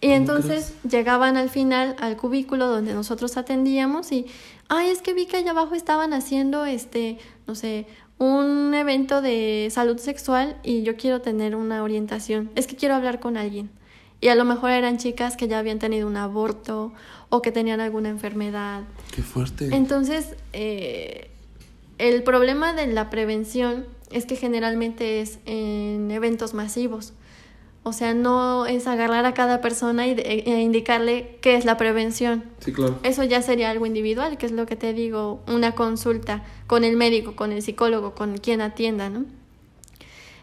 Y 0.00 0.08
¿Cómo 0.08 0.16
entonces 0.16 0.74
llegaban 0.82 1.36
al 1.36 1.50
final 1.50 1.94
al 2.00 2.16
cubículo 2.16 2.66
donde 2.66 2.92
nosotros 2.92 3.36
atendíamos 3.36 4.10
y, 4.10 4.26
ay, 4.68 4.88
es 4.88 5.02
que 5.02 5.14
vi 5.14 5.26
que 5.26 5.36
allá 5.36 5.52
abajo 5.52 5.76
estaban 5.76 6.12
haciendo, 6.12 6.64
este, 6.64 7.18
no 7.46 7.54
sé, 7.54 7.86
un 8.18 8.74
evento 8.74 9.22
de 9.22 9.68
salud 9.70 9.98
sexual 9.98 10.56
y 10.64 10.82
yo 10.82 10.96
quiero 10.96 11.20
tener 11.20 11.54
una 11.54 11.84
orientación. 11.84 12.50
Es 12.56 12.66
que 12.66 12.74
quiero 12.74 12.96
hablar 12.96 13.20
con 13.20 13.36
alguien. 13.36 13.70
Y 14.20 14.28
a 14.28 14.34
lo 14.34 14.44
mejor 14.44 14.70
eran 14.70 14.98
chicas 14.98 15.36
que 15.36 15.46
ya 15.46 15.60
habían 15.60 15.78
tenido 15.78 16.08
un 16.08 16.16
aborto 16.16 16.92
o 17.28 17.40
que 17.40 17.52
tenían 17.52 17.80
alguna 17.80 18.08
enfermedad. 18.08 18.82
Qué 19.14 19.22
fuerte. 19.22 19.68
Entonces, 19.70 20.34
eh, 20.52 21.30
el 21.98 22.24
problema 22.24 22.72
de 22.72 22.88
la 22.88 23.10
prevención 23.10 23.86
es 24.10 24.26
que 24.26 24.34
generalmente 24.34 25.20
es 25.20 25.38
en 25.46 26.10
eventos 26.10 26.52
masivos. 26.52 27.12
O 27.88 27.92
sea, 27.92 28.12
no 28.14 28.66
es 28.66 28.86
agarrar 28.86 29.24
a 29.24 29.34
cada 29.34 29.60
persona 29.60 30.06
y 30.06 30.14
de- 30.14 30.22
e 30.22 30.60
indicarle 30.62 31.38
qué 31.40 31.56
es 31.56 31.64
la 31.64 31.76
prevención. 31.76 32.44
Sí, 32.60 32.72
claro. 32.72 32.98
Eso 33.02 33.24
ya 33.24 33.40
sería 33.42 33.70
algo 33.70 33.86
individual, 33.86 34.36
que 34.38 34.46
es 34.46 34.52
lo 34.52 34.66
que 34.66 34.76
te 34.76 34.92
digo, 34.92 35.40
una 35.48 35.72
consulta 35.74 36.44
con 36.66 36.84
el 36.84 36.96
médico, 36.96 37.34
con 37.34 37.50
el 37.52 37.62
psicólogo, 37.62 38.14
con 38.14 38.36
quien 38.38 38.60
atienda, 38.60 39.08
¿no? 39.10 39.24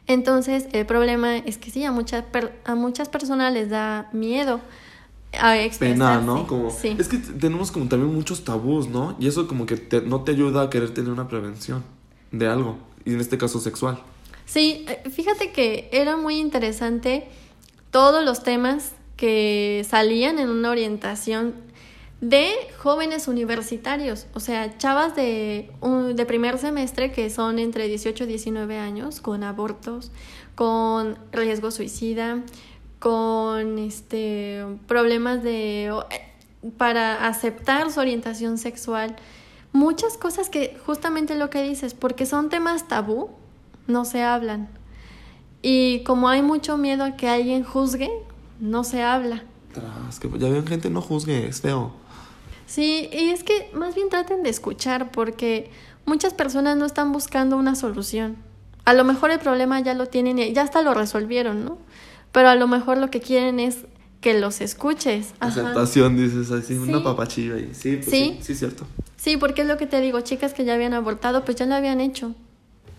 Entonces, 0.08 0.68
el 0.72 0.86
problema 0.86 1.38
es 1.38 1.58
que 1.58 1.72
sí, 1.72 1.84
a 1.84 1.92
muchas, 1.92 2.24
per- 2.26 2.60
a 2.66 2.76
muchas 2.76 3.10
personas 3.10 3.52
les 3.54 3.70
da 3.70 4.10
miedo 4.14 4.60
a 5.34 5.52
Pena, 5.52 5.64
expresarse. 5.64 6.26
¿no? 6.26 6.48
Como, 6.48 6.70
Sí. 6.70 6.96
Es 7.00 7.08
que 7.08 7.18
tenemos 7.18 7.72
como 7.72 7.88
también 7.88 8.14
muchos 8.14 8.44
tabús, 8.44 8.88
¿no? 8.88 9.16
Y 9.20 9.28
eso 9.28 9.48
como 9.48 9.66
que 9.66 9.78
te- 9.78 10.02
no 10.02 10.22
te 10.22 10.32
ayuda 10.32 10.62
a 10.64 10.70
querer 10.70 10.94
tener 10.94 11.12
una 11.12 11.28
prevención 11.28 11.84
de 12.32 12.48
algo. 12.48 12.78
Y 13.04 13.14
en 13.14 13.20
este 13.20 13.38
caso 13.38 13.60
sexual. 13.60 14.00
Sí, 14.46 14.86
eh, 14.88 15.10
fíjate 15.10 15.52
que 15.52 15.90
era 15.92 16.18
muy 16.18 16.38
interesante 16.40 17.28
todos 17.92 18.24
los 18.24 18.44
temas 18.44 18.92
que 19.18 19.86
salían 19.90 20.40
en 20.40 20.50
una 20.50 20.70
orientación 20.70 21.56
de 22.22 22.52
jóvenes 22.78 23.28
universitarios, 23.28 24.28
o 24.34 24.40
sea, 24.40 24.78
chavas 24.78 25.16
de, 25.16 25.70
un- 25.82 26.16
de 26.16 26.26
primer 26.26 26.58
semestre 26.58 27.12
que 27.12 27.30
son 27.30 27.60
entre 27.60 27.88
18 27.88 28.24
y 28.24 28.28
19 28.28 28.78
años, 28.78 29.22
con 29.22 29.44
abortos, 29.44 30.12
con 30.56 31.18
riesgo 31.32 31.72
suicida, 31.72 32.42
con 33.00 33.78
este 33.80 34.64
problemas 34.88 35.44
de 35.44 35.86
eh, 35.88 36.72
para 36.78 37.28
aceptar 37.28 37.92
su 37.92 38.00
orientación 38.00 38.58
sexual, 38.58 39.16
muchas 39.74 40.18
cosas 40.18 40.50
que 40.50 40.78
justamente 40.86 41.36
lo 41.36 41.50
que 41.50 41.62
dices, 41.64 41.94
porque 41.94 42.26
son 42.26 42.50
temas 42.50 42.88
tabú, 42.88 43.30
no 43.88 44.06
se 44.06 44.24
hablan. 44.24 44.70
Y 45.62 46.04
como 46.04 46.30
hay 46.30 46.42
mucho 46.42 46.78
miedo 46.78 47.04
a 47.04 47.16
que 47.16 47.28
alguien 47.28 47.64
juzgue, 47.64 48.10
no 48.60 48.84
se 48.84 49.02
habla. 49.04 49.44
Tras, 49.74 50.20
que 50.20 50.30
ya 50.40 50.50
ven 50.50 50.66
gente, 50.68 50.90
no 50.90 51.02
juzgue, 51.02 51.48
es 51.48 51.62
feo. 51.62 51.92
Sí, 52.68 53.10
y 53.12 53.30
es 53.30 53.44
que 53.44 53.70
más 53.74 53.96
bien 53.96 54.10
traten 54.10 54.44
de 54.44 54.50
escuchar 54.50 55.12
porque 55.12 55.70
muchas 56.06 56.34
personas 56.34 56.78
no 56.78 56.86
están 56.86 57.12
buscando 57.12 57.58
una 57.58 57.76
solución. 57.76 58.38
A 58.86 58.94
lo 58.94 59.04
mejor 59.04 59.32
el 59.32 59.40
problema 59.40 59.80
ya 59.80 59.94
lo 59.94 60.06
tienen 60.08 60.38
y 60.40 60.54
ya 60.54 60.62
hasta 60.64 60.82
lo 60.82 60.94
resolvieron, 60.94 61.66
¿no? 61.66 61.78
Pero 62.32 62.50
a 62.50 62.56
lo 62.56 62.68
mejor 62.68 62.98
lo 62.98 63.10
que 63.10 63.20
quieren 63.20 63.60
es 63.60 63.86
que 64.22 64.40
los 64.40 64.62
escuches. 64.62 65.34
Ajá. 65.40 65.62
Aceptación, 65.62 66.18
dices 66.18 66.52
así, 66.52 66.74
una 66.76 67.04
papachilla 67.04 67.56
sí, 67.74 67.98
pues 67.98 68.06
Sí. 68.06 68.38
sí, 68.38 68.40
sí, 68.42 68.56
cierto. 68.56 68.86
Sí, 69.18 69.38
porque 69.38 69.62
es 69.62 69.68
lo 69.68 69.78
que 69.78 69.88
te 69.88 70.02
digo, 70.02 70.22
chicas 70.22 70.54
que 70.54 70.66
ya 70.66 70.74
habían 70.76 70.94
abortado, 70.94 71.44
pues 71.46 71.58
ya 71.58 71.66
lo 71.66 71.76
habían 71.76 72.02
hecho. 72.02 72.36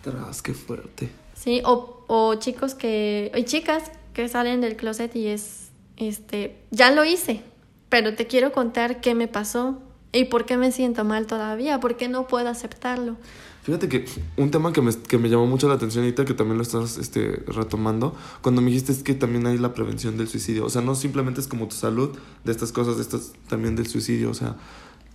Tras, 0.06 0.40
qué 0.40 0.54
fuerte. 0.54 1.10
Sí, 1.34 1.62
o, 1.64 2.04
o 2.06 2.36
chicos 2.36 2.76
que, 2.76 3.32
y 3.34 3.42
chicas 3.42 3.82
que 4.14 4.28
salen 4.28 4.60
del 4.60 4.76
closet 4.76 5.16
y 5.16 5.26
es, 5.26 5.70
este, 5.96 6.56
ya 6.70 6.92
lo 6.92 7.04
hice, 7.04 7.42
pero 7.88 8.14
te 8.14 8.28
quiero 8.28 8.52
contar 8.52 9.00
qué 9.00 9.16
me 9.16 9.26
pasó 9.26 9.82
y 10.12 10.26
por 10.26 10.46
qué 10.46 10.58
me 10.58 10.70
siento 10.70 11.04
mal 11.04 11.26
todavía, 11.26 11.80
por 11.80 11.96
qué 11.96 12.06
no 12.06 12.28
puedo 12.28 12.48
aceptarlo. 12.48 13.16
Fíjate 13.64 13.88
que 13.88 14.04
un 14.36 14.52
tema 14.52 14.72
que 14.72 14.80
me, 14.80 14.94
que 14.94 15.18
me 15.18 15.28
llamó 15.28 15.48
mucho 15.48 15.68
la 15.68 15.74
atención 15.74 16.04
ahorita, 16.04 16.24
que 16.24 16.34
también 16.34 16.56
lo 16.56 16.62
estás 16.62 16.98
este, 16.98 17.42
retomando, 17.48 18.14
cuando 18.42 18.62
me 18.62 18.70
dijiste 18.70 18.92
es 18.92 19.02
que 19.02 19.14
también 19.14 19.44
hay 19.48 19.58
la 19.58 19.74
prevención 19.74 20.16
del 20.16 20.28
suicidio. 20.28 20.66
O 20.66 20.70
sea, 20.70 20.82
no 20.82 20.94
simplemente 20.94 21.40
es 21.40 21.48
como 21.48 21.66
tu 21.66 21.74
salud 21.74 22.16
de 22.44 22.52
estas 22.52 22.70
cosas, 22.70 22.94
de 22.94 23.02
estas 23.02 23.32
también 23.48 23.74
del 23.74 23.88
suicidio. 23.88 24.30
O 24.30 24.34
sea, 24.34 24.54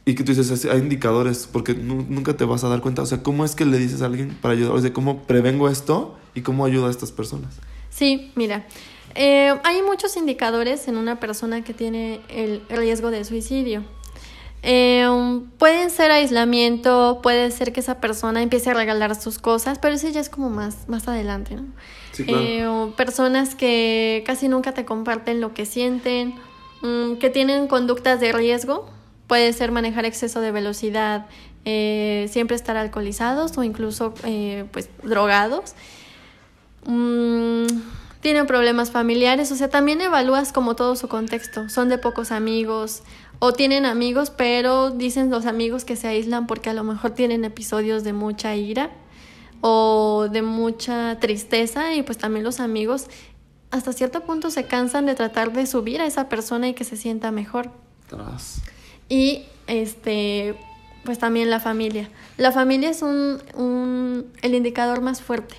y 0.05 0.15
que 0.15 0.23
tú 0.23 0.33
dices, 0.33 0.65
hay 0.65 0.79
indicadores, 0.79 1.47
porque 1.51 1.73
nu- 1.75 2.05
nunca 2.09 2.35
te 2.35 2.43
vas 2.45 2.63
a 2.63 2.69
dar 2.69 2.81
cuenta. 2.81 3.01
O 3.01 3.05
sea, 3.05 3.21
¿cómo 3.23 3.45
es 3.45 3.55
que 3.55 3.65
le 3.65 3.77
dices 3.77 4.01
a 4.01 4.05
alguien 4.07 4.35
para 4.41 4.53
ayudar? 4.53 4.73
O 4.73 4.81
sea, 4.81 4.91
¿cómo 4.93 5.23
prevengo 5.23 5.69
esto 5.69 6.17
y 6.33 6.41
cómo 6.41 6.65
ayudo 6.65 6.87
a 6.87 6.89
estas 6.89 7.11
personas? 7.11 7.55
Sí, 7.89 8.31
mira, 8.35 8.65
eh, 9.15 9.53
hay 9.63 9.81
muchos 9.83 10.15
indicadores 10.17 10.87
en 10.87 10.97
una 10.97 11.19
persona 11.19 11.63
que 11.63 11.73
tiene 11.73 12.21
el 12.29 12.63
riesgo 12.69 13.11
de 13.11 13.23
suicidio. 13.25 13.83
Eh, 14.63 15.07
um, 15.09 15.49
pueden 15.57 15.89
ser 15.89 16.11
aislamiento, 16.11 17.19
puede 17.23 17.49
ser 17.51 17.73
que 17.73 17.79
esa 17.79 17.99
persona 17.99 18.43
empiece 18.43 18.69
a 18.69 18.73
regalar 18.75 19.15
sus 19.19 19.39
cosas, 19.39 19.79
pero 19.79 19.95
eso 19.95 20.07
ya 20.09 20.19
es 20.19 20.29
como 20.29 20.49
más, 20.51 20.87
más 20.87 21.07
adelante, 21.07 21.55
¿no? 21.55 21.63
Sí, 22.11 22.25
claro. 22.25 22.43
Eh, 22.43 22.67
o 22.67 22.95
personas 22.95 23.55
que 23.55 24.23
casi 24.25 24.47
nunca 24.47 24.73
te 24.73 24.85
comparten 24.85 25.41
lo 25.41 25.53
que 25.55 25.65
sienten, 25.65 26.35
mm, 26.83 27.15
que 27.15 27.29
tienen 27.31 27.67
conductas 27.67 28.19
de 28.19 28.31
riesgo, 28.33 28.87
puede 29.31 29.53
ser 29.53 29.71
manejar 29.71 30.03
exceso 30.03 30.41
de 30.41 30.51
velocidad, 30.51 31.25
eh, 31.63 32.27
siempre 32.29 32.53
estar 32.53 32.75
alcoholizados 32.75 33.57
o 33.57 33.63
incluso 33.63 34.13
eh, 34.25 34.65
pues 34.73 34.89
drogados. 35.03 35.73
Mm, 36.85 37.63
tienen 38.19 38.45
problemas 38.45 38.91
familiares, 38.91 39.49
o 39.53 39.55
sea, 39.55 39.69
también 39.69 40.01
evalúas 40.01 40.51
como 40.51 40.75
todo 40.75 40.97
su 40.97 41.07
contexto. 41.07 41.69
Son 41.69 41.87
de 41.87 41.97
pocos 41.97 42.33
amigos 42.33 43.03
o 43.39 43.53
tienen 43.53 43.85
amigos, 43.85 44.31
pero 44.31 44.91
dicen 44.91 45.29
los 45.29 45.45
amigos 45.45 45.85
que 45.85 45.95
se 45.95 46.09
aíslan 46.09 46.45
porque 46.45 46.69
a 46.69 46.73
lo 46.73 46.83
mejor 46.83 47.11
tienen 47.11 47.45
episodios 47.45 48.03
de 48.03 48.11
mucha 48.11 48.53
ira 48.57 48.91
o 49.61 50.27
de 50.29 50.41
mucha 50.41 51.19
tristeza 51.21 51.93
y 51.93 52.03
pues 52.03 52.17
también 52.17 52.43
los 52.43 52.59
amigos 52.59 53.07
hasta 53.69 53.93
cierto 53.93 54.25
punto 54.25 54.51
se 54.51 54.65
cansan 54.65 55.05
de 55.05 55.15
tratar 55.15 55.53
de 55.53 55.67
subir 55.67 56.01
a 56.01 56.05
esa 56.05 56.27
persona 56.27 56.67
y 56.67 56.73
que 56.73 56.83
se 56.83 56.97
sienta 56.97 57.31
mejor. 57.31 57.71
Y 59.11 59.43
este 59.67 60.55
pues 61.03 61.19
también 61.19 61.49
la 61.49 61.59
familia. 61.59 62.09
La 62.37 62.53
familia 62.53 62.89
es 62.89 63.01
un, 63.01 63.41
un, 63.55 64.31
el 64.41 64.55
indicador 64.55 65.01
más 65.01 65.21
fuerte, 65.21 65.55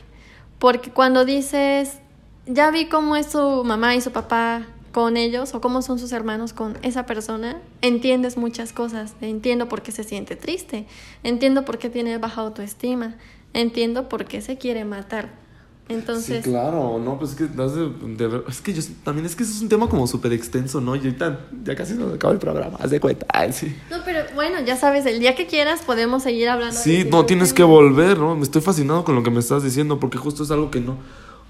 porque 0.59 0.91
cuando 0.91 1.27
dices, 1.27 1.99
ya 2.47 2.71
vi 2.71 2.87
cómo 2.87 3.15
es 3.15 3.27
su 3.27 3.63
mamá 3.63 3.95
y 3.95 4.01
su 4.01 4.11
papá 4.11 4.63
con 4.93 5.19
ellos 5.19 5.55
o 5.55 5.61
cómo 5.61 5.83
son 5.83 5.99
sus 5.99 6.13
hermanos 6.13 6.55
con 6.55 6.79
esa 6.83 7.05
persona, 7.05 7.61
entiendes 7.83 8.39
muchas 8.39 8.73
cosas. 8.73 9.15
Entiendo 9.21 9.69
por 9.69 9.83
qué 9.83 9.93
se 9.93 10.05
siente 10.05 10.35
triste, 10.35 10.87
entiendo 11.23 11.67
por 11.67 11.79
qué 11.79 11.91
tiene 11.91 12.17
baja 12.17 12.41
autoestima, 12.41 13.17
entiendo 13.53 14.09
por 14.09 14.25
qué 14.25 14.41
se 14.41 14.57
quiere 14.57 14.87
matar. 14.87 15.42
Entonces, 15.89 16.45
Sí, 16.45 16.51
claro, 16.51 16.99
no, 17.05 17.19
pues 17.19 17.33
es 17.33 17.37
que, 17.37 17.45
de- 17.45 18.29
de- 18.29 18.43
es 18.49 18.61
que 18.61 18.73
yo 18.73 18.81
también 19.05 19.27
es 19.27 19.35
que 19.37 19.43
eso 19.43 19.53
es 19.53 19.61
un 19.61 19.69
tema 19.69 19.89
como 19.89 20.07
súper 20.07 20.33
extenso, 20.33 20.81
¿no? 20.81 20.95
Y 20.97 21.01
ahorita 21.01 21.41
ya 21.65 21.75
casi 21.75 21.95
nos 21.95 22.15
acaba 22.15 22.33
el 22.33 22.39
programa, 22.39 22.79
haz 22.81 22.91
de 22.91 23.01
cuenta. 23.01 23.27
Ay, 23.29 23.53
sí. 23.53 23.75
no, 23.91 23.99
pero 24.05 24.21
bueno, 24.35 24.61
ya 24.65 24.77
sabes, 24.77 25.05
el 25.07 25.19
día 25.19 25.35
que 25.35 25.47
quieras 25.47 25.83
podemos 25.83 26.23
seguir 26.23 26.49
hablando. 26.49 26.79
Sí, 26.79 27.05
no, 27.11 27.27
tienes 27.27 27.53
que 27.53 27.63
volver, 27.65 28.19
¿no? 28.19 28.37
Me 28.37 28.43
estoy 28.43 28.63
fascinado 28.63 29.05
con 29.05 29.15
lo 29.17 29.23
que 29.23 29.31
me 29.31 29.41
estás 29.41 29.65
diciendo, 29.65 29.99
porque 30.01 30.19
justo 30.19 30.45
es 30.45 30.51
algo 30.51 30.71
que 30.71 30.81
no. 30.81 30.97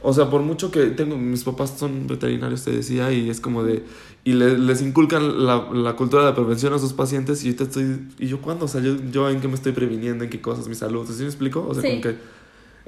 O 0.05 0.13
sea, 0.13 0.29
por 0.31 0.41
mucho 0.41 0.73
que 0.73 0.87
tengo, 0.87 1.17
mis 1.17 1.45
papás 1.45 1.75
son 1.79 2.09
veterinarios, 2.09 2.65
te 2.65 2.73
decía, 2.73 3.13
y 3.13 3.31
es 3.31 3.41
como 3.41 3.63
de. 3.63 3.85
Y 4.25 4.33
le- 4.33 4.59
les 4.59 4.83
inculcan 4.83 5.47
la, 5.47 5.69
la 5.73 5.93
cultura 5.95 6.23
de 6.25 6.31
la 6.31 6.35
prevención 6.35 6.73
a 6.73 6.79
sus 6.81 6.93
pacientes, 6.93 7.45
y 7.45 7.51
yo 7.51 7.57
te 7.57 7.65
estoy. 7.65 8.09
¿Y 8.19 8.27
yo 8.27 8.41
cuándo? 8.41 8.65
O 8.65 8.69
sea, 8.69 8.81
yo, 8.81 8.97
yo 9.13 9.31
en 9.31 9.41
qué 9.41 9.47
me 9.47 9.55
estoy 9.55 9.71
previniendo, 9.73 10.25
en 10.25 10.31
qué 10.31 10.41
cosas, 10.41 10.67
mi 10.67 10.75
salud. 10.75 11.07
¿Sí 11.09 11.21
me 11.23 11.29
explico? 11.29 11.65
O 11.69 11.75
sea, 11.75 11.83
Sí. 11.83 11.89
como 11.91 12.01
que. 12.01 12.42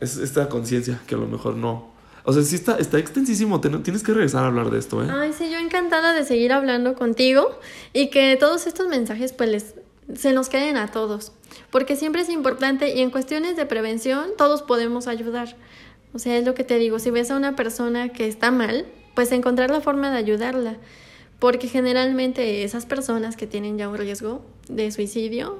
Es 0.04 0.16
esta 0.18 0.48
conciencia 0.48 1.00
que 1.06 1.14
a 1.14 1.18
lo 1.18 1.26
mejor 1.26 1.56
no. 1.56 1.92
O 2.26 2.32
sea, 2.32 2.42
sí 2.42 2.54
está, 2.56 2.78
extensísimo, 2.98 3.60
te- 3.60 3.68
tienes 3.80 4.02
que 4.02 4.12
regresar 4.12 4.44
a 4.44 4.46
hablar 4.46 4.70
de 4.70 4.78
esto, 4.78 5.02
¿eh? 5.04 5.08
Ay, 5.12 5.32
sí, 5.36 5.50
yo 5.50 5.58
encantada 5.58 6.14
de 6.14 6.24
seguir 6.24 6.52
hablando 6.52 6.94
contigo 6.94 7.58
y 7.92 8.08
que 8.08 8.36
todos 8.40 8.66
estos 8.66 8.88
mensajes 8.88 9.32
pues 9.34 9.74
se 10.14 10.32
nos 10.32 10.48
queden 10.48 10.76
a 10.78 10.90
todos, 10.90 11.32
porque 11.70 11.96
siempre 11.96 12.22
es 12.22 12.30
importante 12.30 12.94
y 12.94 13.00
en 13.02 13.10
cuestiones 13.10 13.56
de 13.56 13.66
prevención 13.66 14.28
todos 14.38 14.62
podemos 14.62 15.06
ayudar. 15.06 15.56
O 16.14 16.18
sea, 16.18 16.36
es 16.38 16.46
lo 16.46 16.54
que 16.54 16.64
te 16.64 16.78
digo, 16.78 16.98
si 16.98 17.10
ves 17.10 17.30
a 17.30 17.36
una 17.36 17.56
persona 17.56 18.08
que 18.10 18.26
está 18.28 18.50
mal, 18.50 18.86
pues 19.14 19.30
encontrar 19.32 19.70
la 19.70 19.80
forma 19.82 20.10
de 20.10 20.16
ayudarla, 20.16 20.76
porque 21.38 21.68
generalmente 21.68 22.64
esas 22.64 22.86
personas 22.86 23.36
que 23.36 23.46
tienen 23.46 23.76
ya 23.76 23.88
un 23.88 23.98
riesgo 23.98 24.44
de 24.68 24.90
suicidio, 24.92 25.58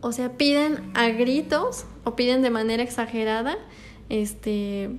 o 0.00 0.12
sea, 0.12 0.32
piden 0.32 0.90
a 0.94 1.08
gritos 1.08 1.86
o 2.04 2.16
piden 2.16 2.42
de 2.42 2.50
manera 2.50 2.82
exagerada 2.82 3.56
este 4.08 4.90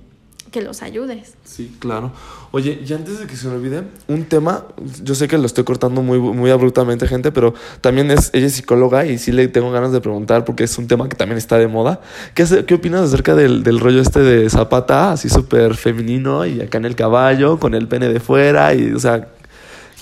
que 0.50 0.62
los 0.62 0.82
ayudes. 0.82 1.34
Sí, 1.44 1.76
claro. 1.78 2.12
Oye, 2.52 2.80
y 2.86 2.92
antes 2.92 3.18
de 3.18 3.26
que 3.26 3.36
se 3.36 3.48
me 3.48 3.56
olvide, 3.56 3.82
un 4.08 4.24
tema, 4.24 4.64
yo 5.02 5.14
sé 5.14 5.28
que 5.28 5.38
lo 5.38 5.46
estoy 5.46 5.64
cortando 5.64 6.02
muy, 6.02 6.18
muy 6.18 6.50
abruptamente, 6.50 7.06
gente, 7.08 7.32
pero 7.32 7.54
también 7.80 8.10
es, 8.10 8.30
ella 8.32 8.46
es 8.46 8.54
psicóloga 8.54 9.04
y 9.06 9.18
sí 9.18 9.32
le 9.32 9.48
tengo 9.48 9.70
ganas 9.70 9.92
de 9.92 10.00
preguntar 10.00 10.44
porque 10.44 10.64
es 10.64 10.78
un 10.78 10.86
tema 10.86 11.08
que 11.08 11.16
también 11.16 11.38
está 11.38 11.58
de 11.58 11.66
moda. 11.66 12.00
¿Qué, 12.34 12.64
qué 12.66 12.74
opinas 12.74 13.02
acerca 13.02 13.34
del, 13.34 13.62
del 13.62 13.80
rollo 13.80 14.00
este 14.00 14.20
de 14.20 14.48
Zapata, 14.48 15.12
así 15.12 15.28
súper 15.28 15.74
femenino 15.74 16.46
y 16.46 16.60
acá 16.60 16.78
en 16.78 16.84
el 16.84 16.94
caballo, 16.94 17.58
con 17.58 17.74
el 17.74 17.88
pene 17.88 18.08
de 18.08 18.20
fuera? 18.20 18.72
Y, 18.74 18.92
o 18.92 19.00
sea, 19.00 19.28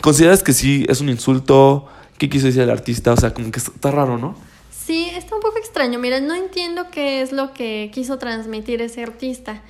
¿consideras 0.02 0.42
que 0.42 0.52
sí 0.52 0.84
es 0.88 1.00
un 1.00 1.08
insulto? 1.08 1.86
¿Qué 2.18 2.28
quiso 2.28 2.46
decir 2.46 2.62
el 2.62 2.70
artista? 2.70 3.12
O 3.12 3.16
sea, 3.16 3.34
como 3.34 3.50
que 3.50 3.58
está 3.58 3.90
raro, 3.90 4.18
¿no? 4.18 4.36
Sí, 4.84 5.08
está 5.14 5.34
un 5.34 5.40
poco 5.40 5.56
extraño. 5.58 5.98
Mira, 5.98 6.20
no 6.20 6.34
entiendo 6.34 6.90
qué 6.90 7.22
es 7.22 7.32
lo 7.32 7.52
que 7.54 7.90
quiso 7.92 8.18
transmitir 8.18 8.82
ese 8.82 9.02
artista. 9.02 9.62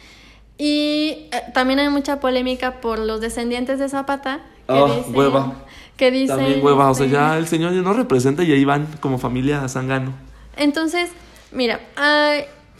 Y 0.58 1.28
eh, 1.30 1.42
también 1.52 1.78
hay 1.78 1.88
mucha 1.88 2.20
polémica 2.20 2.80
por 2.80 2.98
los 2.98 3.20
descendientes 3.20 3.78
de 3.78 3.88
Zapata. 3.88 4.40
Que 4.66 4.72
Ah, 4.72 4.86
dicen, 4.96 5.16
hueva. 5.16 5.52
Que 5.96 6.10
dicen, 6.10 6.36
También 6.38 6.64
hueva, 6.64 6.90
o 6.90 6.94
sea, 6.94 7.06
este, 7.06 7.16
ya 7.16 7.38
el 7.38 7.46
señor 7.46 7.72
no 7.72 7.92
representa 7.92 8.42
y 8.42 8.52
ahí 8.52 8.64
van 8.64 8.88
como 9.00 9.18
familia 9.18 9.68
Zangano. 9.68 10.12
Entonces, 10.56 11.10
mira, 11.52 11.80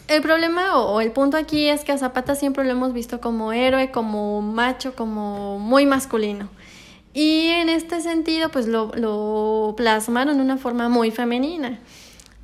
el 0.07 0.21
problema 0.21 0.77
o, 0.77 0.95
o 0.95 1.01
el 1.01 1.11
punto 1.11 1.37
aquí 1.37 1.67
es 1.67 1.83
que 1.85 1.91
a 1.93 1.97
Zapata 1.97 2.35
siempre 2.35 2.65
lo 2.65 2.71
hemos 2.71 2.91
visto 2.91 3.21
como 3.21 3.53
héroe, 3.53 3.91
como 3.91 4.41
macho, 4.41 4.93
como 4.95 5.57
muy 5.59 5.85
masculino. 5.85 6.49
Y 7.13 7.47
en 7.47 7.69
este 7.69 8.01
sentido, 8.01 8.49
pues 8.49 8.67
lo, 8.67 8.91
lo 8.95 9.73
plasmaron 9.77 10.35
de 10.35 10.43
una 10.43 10.57
forma 10.57 10.89
muy 10.89 11.11
femenina. 11.11 11.79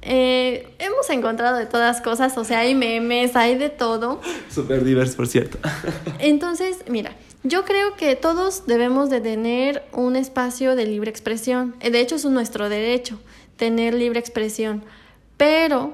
Eh, 0.04 0.68
hemos 0.80 1.10
encontrado 1.10 1.58
de 1.58 1.66
todas 1.68 2.02
cosas, 2.02 2.38
o 2.38 2.44
sea, 2.44 2.60
hay 2.60 2.74
memes, 2.76 3.36
hay 3.36 3.56
de 3.56 3.70
todo. 3.70 4.20
Súper 4.50 4.84
divers, 4.84 5.16
por 5.16 5.28
cierto. 5.28 5.58
Entonces, 6.20 6.84
mira, 6.88 7.16
yo 7.44 7.66
creo 7.66 7.96
que 7.96 8.16
todos 8.16 8.66
debemos 8.66 9.10
de 9.10 9.22
tener 9.22 9.84
un 9.94 10.16
espacio 10.16 10.76
de 10.76 10.86
libre 10.86 11.10
expresión. 11.10 11.76
Eh, 11.80 11.92
De 11.92 12.00
hecho, 12.00 12.16
es 12.16 12.26
nuestro 12.26 12.70
derecho, 12.70 13.20
tener 13.58 13.94
libre 13.94 14.20
expresión. 14.20 14.84
Pero 15.38 15.94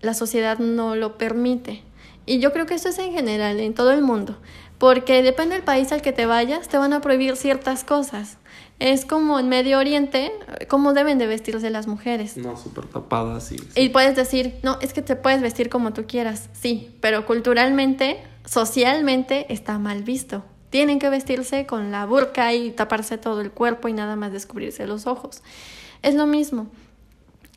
la 0.00 0.14
sociedad 0.14 0.58
no 0.58 0.96
lo 0.96 1.18
permite. 1.18 1.82
Y 2.26 2.38
yo 2.38 2.52
creo 2.52 2.66
que 2.66 2.74
esto 2.74 2.88
es 2.88 2.98
en 2.98 3.12
general, 3.12 3.60
en 3.60 3.74
todo 3.74 3.92
el 3.92 4.02
mundo. 4.02 4.36
Porque 4.78 5.22
depende 5.22 5.54
del 5.54 5.64
país 5.64 5.92
al 5.92 6.00
que 6.00 6.12
te 6.12 6.24
vayas, 6.24 6.68
te 6.68 6.78
van 6.78 6.92
a 6.92 7.00
prohibir 7.00 7.36
ciertas 7.36 7.84
cosas. 7.84 8.38
Es 8.80 9.04
como 9.04 9.38
en 9.38 9.48
Medio 9.48 9.78
Oriente, 9.78 10.32
cómo 10.66 10.94
deben 10.94 11.18
de 11.18 11.26
vestirse 11.26 11.68
las 11.70 11.86
mujeres. 11.86 12.36
No, 12.36 12.56
súper 12.56 12.86
tapadas 12.86 13.46
sí. 13.46 13.56
Y 13.76 13.90
puedes 13.90 14.16
decir, 14.16 14.58
no, 14.62 14.78
es 14.80 14.92
que 14.92 15.02
te 15.02 15.16
puedes 15.16 15.42
vestir 15.42 15.68
como 15.68 15.92
tú 15.92 16.06
quieras, 16.06 16.48
sí, 16.52 16.90
pero 17.00 17.26
culturalmente, 17.26 18.22
socialmente 18.46 19.52
está 19.52 19.78
mal 19.78 20.02
visto. 20.02 20.44
Tienen 20.70 20.98
que 20.98 21.10
vestirse 21.10 21.66
con 21.66 21.90
la 21.92 22.06
burka 22.06 22.54
y 22.54 22.70
taparse 22.70 23.18
todo 23.18 23.42
el 23.42 23.50
cuerpo 23.50 23.88
y 23.88 23.92
nada 23.92 24.16
más 24.16 24.32
descubrirse 24.32 24.86
los 24.86 25.06
ojos. 25.06 25.42
Es 26.02 26.14
lo 26.14 26.26
mismo. 26.26 26.66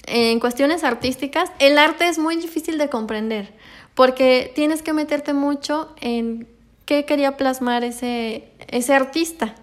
En 0.05 0.41
cuestiones 0.41 0.83
artísticas, 0.83 1.49
el 1.59 1.77
arte 1.77 2.09
es 2.09 2.19
muy 2.19 2.35
difícil 2.35 2.77
de 2.77 2.89
comprender 2.89 3.53
porque 3.95 4.51
tienes 4.55 4.81
que 4.81 4.93
meterte 4.93 5.33
mucho 5.33 5.93
en 6.01 6.47
qué 6.85 7.05
quería 7.05 7.37
plasmar 7.37 7.83
ese, 7.83 8.49
ese 8.67 8.93
artista. 8.93 9.55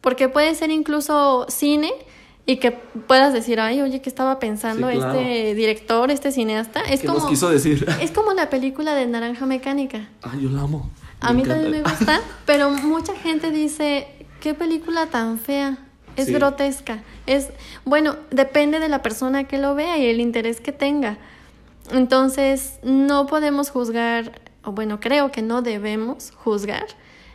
Porque 0.00 0.28
puede 0.28 0.54
ser 0.54 0.70
incluso 0.70 1.46
cine 1.48 1.92
y 2.46 2.56
que 2.58 2.70
puedas 2.72 3.32
decir, 3.32 3.60
ay, 3.60 3.82
oye, 3.82 4.00
¿qué 4.00 4.08
estaba 4.08 4.38
pensando 4.38 4.88
Sí, 4.90 4.96
claro. 4.96 5.18
este 5.18 5.54
director, 5.54 6.10
este 6.10 6.32
cineasta? 6.32 6.80
Es 6.80 7.00
¿Qué 7.00 7.06
como, 7.08 7.18
nos 7.20 7.28
quiso 7.28 7.50
decir? 7.50 7.86
es 8.00 8.10
como 8.10 8.32
la 8.32 8.48
película 8.48 8.94
de 8.94 9.06
Naranja 9.06 9.44
Mecánica. 9.46 10.08
Ay, 10.22 10.42
yo 10.42 10.50
la 10.50 10.62
amo. 10.62 10.90
A 11.20 11.32
mí 11.32 11.42
encanta. 11.42 11.62
también 11.62 11.82
me 11.82 11.90
gusta, 11.90 12.20
pero 12.46 12.70
mucha 12.70 13.14
gente 13.16 13.50
dice, 13.50 14.06
qué 14.40 14.54
película 14.54 15.06
tan 15.06 15.38
fea, 15.38 15.78
es 16.16 16.26
Sí. 16.26 16.32
grotesca. 16.32 17.02
Es, 17.26 17.48
bueno, 17.84 18.16
depende 18.30 18.78
de 18.80 18.88
la 18.88 19.02
persona 19.02 19.44
que 19.44 19.58
lo 19.58 19.74
vea 19.74 19.98
y 19.98 20.06
el 20.06 20.20
interés 20.20 20.60
que 20.60 20.72
tenga. 20.72 21.18
Entonces, 21.90 22.78
no 22.82 23.26
podemos 23.26 23.70
juzgar, 23.70 24.40
o 24.64 24.72
bueno, 24.72 25.00
creo 25.00 25.30
que 25.32 25.42
no 25.42 25.62
debemos 25.62 26.32
juzgar 26.36 26.86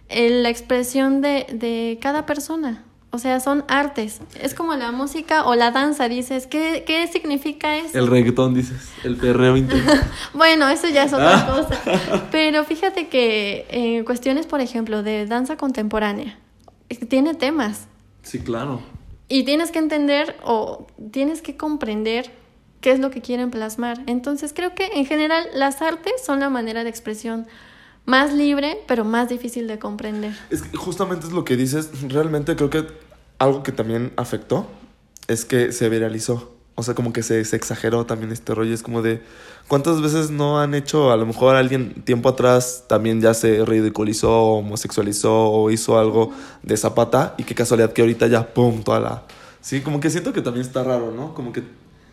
la 0.09 0.49
expresión 0.49 1.21
de, 1.21 1.45
de 1.53 1.97
cada 2.01 2.25
persona. 2.25 2.83
O 3.11 3.19
sea, 3.19 3.39
son 3.39 3.63
artes. 3.67 4.21
Es 4.41 4.55
como 4.55 4.73
la 4.75 4.91
música 4.91 5.45
o 5.45 5.53
la 5.53 5.69
danza, 5.69 6.09
dices, 6.09 6.47
¿qué, 6.47 6.83
qué 6.87 7.05
significa 7.07 7.77
eso? 7.77 7.95
El 7.99 8.07
reggaetón, 8.07 8.55
dices. 8.55 8.89
El 9.03 9.17
perreo. 9.17 9.53
Bueno, 10.33 10.67
eso 10.67 10.87
ya 10.89 11.03
es 11.03 11.13
otra 11.13 11.45
Ah. 11.47 11.55
cosa. 11.67 12.21
Pero 12.31 12.63
fíjate 12.63 13.09
que 13.09 13.67
en 13.69 14.03
cuestiones, 14.03 14.47
por 14.47 14.61
ejemplo, 14.61 15.03
de 15.03 15.27
danza 15.27 15.57
contemporánea, 15.57 16.39
eh, 16.89 16.95
tiene 17.05 17.35
temas. 17.35 17.87
sí, 18.23 18.39
claro. 18.39 18.81
Y 19.29 19.43
tienes 19.45 19.71
que 19.71 19.79
entender 19.79 20.35
o 20.43 20.85
tienes 21.11 21.41
que 21.41 21.55
comprender 21.55 22.29
qué 22.81 22.91
es 22.91 22.99
lo 22.99 23.09
que 23.11 23.21
quieren 23.21 23.51
plasmar. 23.51 24.01
Entonces 24.07 24.53
creo 24.53 24.75
que 24.75 24.87
en 24.95 25.05
general 25.05 25.45
las 25.53 25.81
artes 25.81 26.13
son 26.23 26.39
la 26.39 26.49
manera 26.49 26.83
de 26.83 26.89
expresión 26.89 27.47
más 28.05 28.33
libre, 28.33 28.77
pero 28.87 29.05
más 29.05 29.29
difícil 29.29 29.67
de 29.67 29.79
comprender. 29.79 30.33
Es 30.49 30.61
que 30.61 30.77
justamente 30.77 31.27
es 31.27 31.33
lo 31.33 31.45
que 31.45 31.55
dices. 31.55 31.89
Realmente 32.09 32.55
creo 32.55 32.69
que 32.69 32.87
algo 33.39 33.63
que 33.63 33.71
también 33.71 34.11
afectó 34.17 34.67
es 35.27 35.45
que 35.45 35.71
se 35.71 35.89
viralizó. 35.89 36.53
O 36.75 36.81
sea, 36.81 36.95
como 36.95 37.13
que 37.13 37.21
se, 37.21 37.45
se 37.45 37.55
exageró 37.55 38.05
también 38.05 38.31
este 38.31 38.55
rollo. 38.55 38.73
Es 38.73 38.81
como 38.81 39.01
de. 39.01 39.21
¿Cuántas 39.67 40.01
veces 40.01 40.31
no 40.31 40.59
han 40.59 40.73
hecho? 40.73 41.11
A 41.11 41.17
lo 41.17 41.25
mejor 41.25 41.55
alguien 41.55 42.03
tiempo 42.03 42.29
atrás 42.29 42.85
también 42.87 43.21
ya 43.21 43.33
se 43.33 43.63
ridiculizó, 43.63 44.41
homosexualizó 44.43 45.49
o 45.49 45.71
hizo 45.71 45.99
algo 45.99 46.31
de 46.63 46.75
zapata. 46.75 47.35
Y 47.37 47.43
qué 47.43 47.55
casualidad 47.55 47.93
que 47.93 48.01
ahorita 48.01 48.27
ya, 48.27 48.53
¡pum! 48.53 48.83
Toda 48.83 48.99
la. 48.99 49.23
Sí, 49.61 49.81
como 49.81 49.99
que 49.99 50.09
siento 50.09 50.33
que 50.33 50.41
también 50.41 50.65
está 50.65 50.83
raro, 50.83 51.11
¿no? 51.11 51.33
Como 51.33 51.53
que 51.53 51.63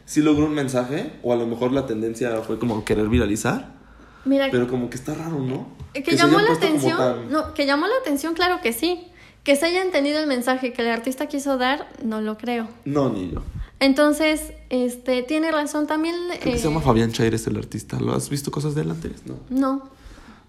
sí 0.04 0.20
logró 0.20 0.44
un 0.44 0.54
mensaje, 0.54 1.14
o 1.22 1.32
a 1.32 1.36
lo 1.36 1.46
mejor 1.46 1.72
la 1.72 1.86
tendencia 1.86 2.42
fue 2.42 2.58
como 2.58 2.84
querer 2.84 3.08
viralizar. 3.08 3.79
Mira, 4.24 4.48
Pero 4.50 4.68
como 4.68 4.90
que 4.90 4.96
está 4.96 5.14
raro, 5.14 5.38
¿no? 5.38 5.66
Eh, 5.94 6.02
que 6.02 6.16
llamó 6.16 6.38
la 6.40 6.52
atención, 6.52 6.96
tan- 6.98 7.30
no, 7.30 7.54
que 7.54 7.66
llamó 7.66 7.86
la 7.86 7.94
atención, 8.00 8.34
claro 8.34 8.60
que 8.62 8.72
sí. 8.72 9.06
Que 9.44 9.56
se 9.56 9.66
haya 9.66 9.80
entendido 9.82 10.18
el 10.20 10.26
mensaje 10.26 10.72
que 10.74 10.82
el 10.82 10.88
artista 10.88 11.26
quiso 11.26 11.56
dar, 11.56 11.88
no 12.04 12.20
lo 12.20 12.36
creo. 12.36 12.68
No, 12.84 13.08
ni 13.08 13.30
yo. 13.30 13.42
Entonces, 13.80 14.52
este, 14.68 15.22
tiene 15.22 15.50
razón 15.50 15.86
también. 15.86 16.14
Creo 16.28 16.40
que 16.40 16.50
eh, 16.52 16.58
se 16.58 16.68
llama 16.68 16.82
Fabián 16.82 17.10
Chaires 17.12 17.46
el 17.46 17.56
artista. 17.56 17.98
¿Lo 17.98 18.12
has 18.14 18.28
visto 18.28 18.50
cosas 18.50 18.74
de 18.74 18.82
él 18.82 18.90
antes? 18.90 19.12
No. 19.26 19.36
No, 19.48 19.82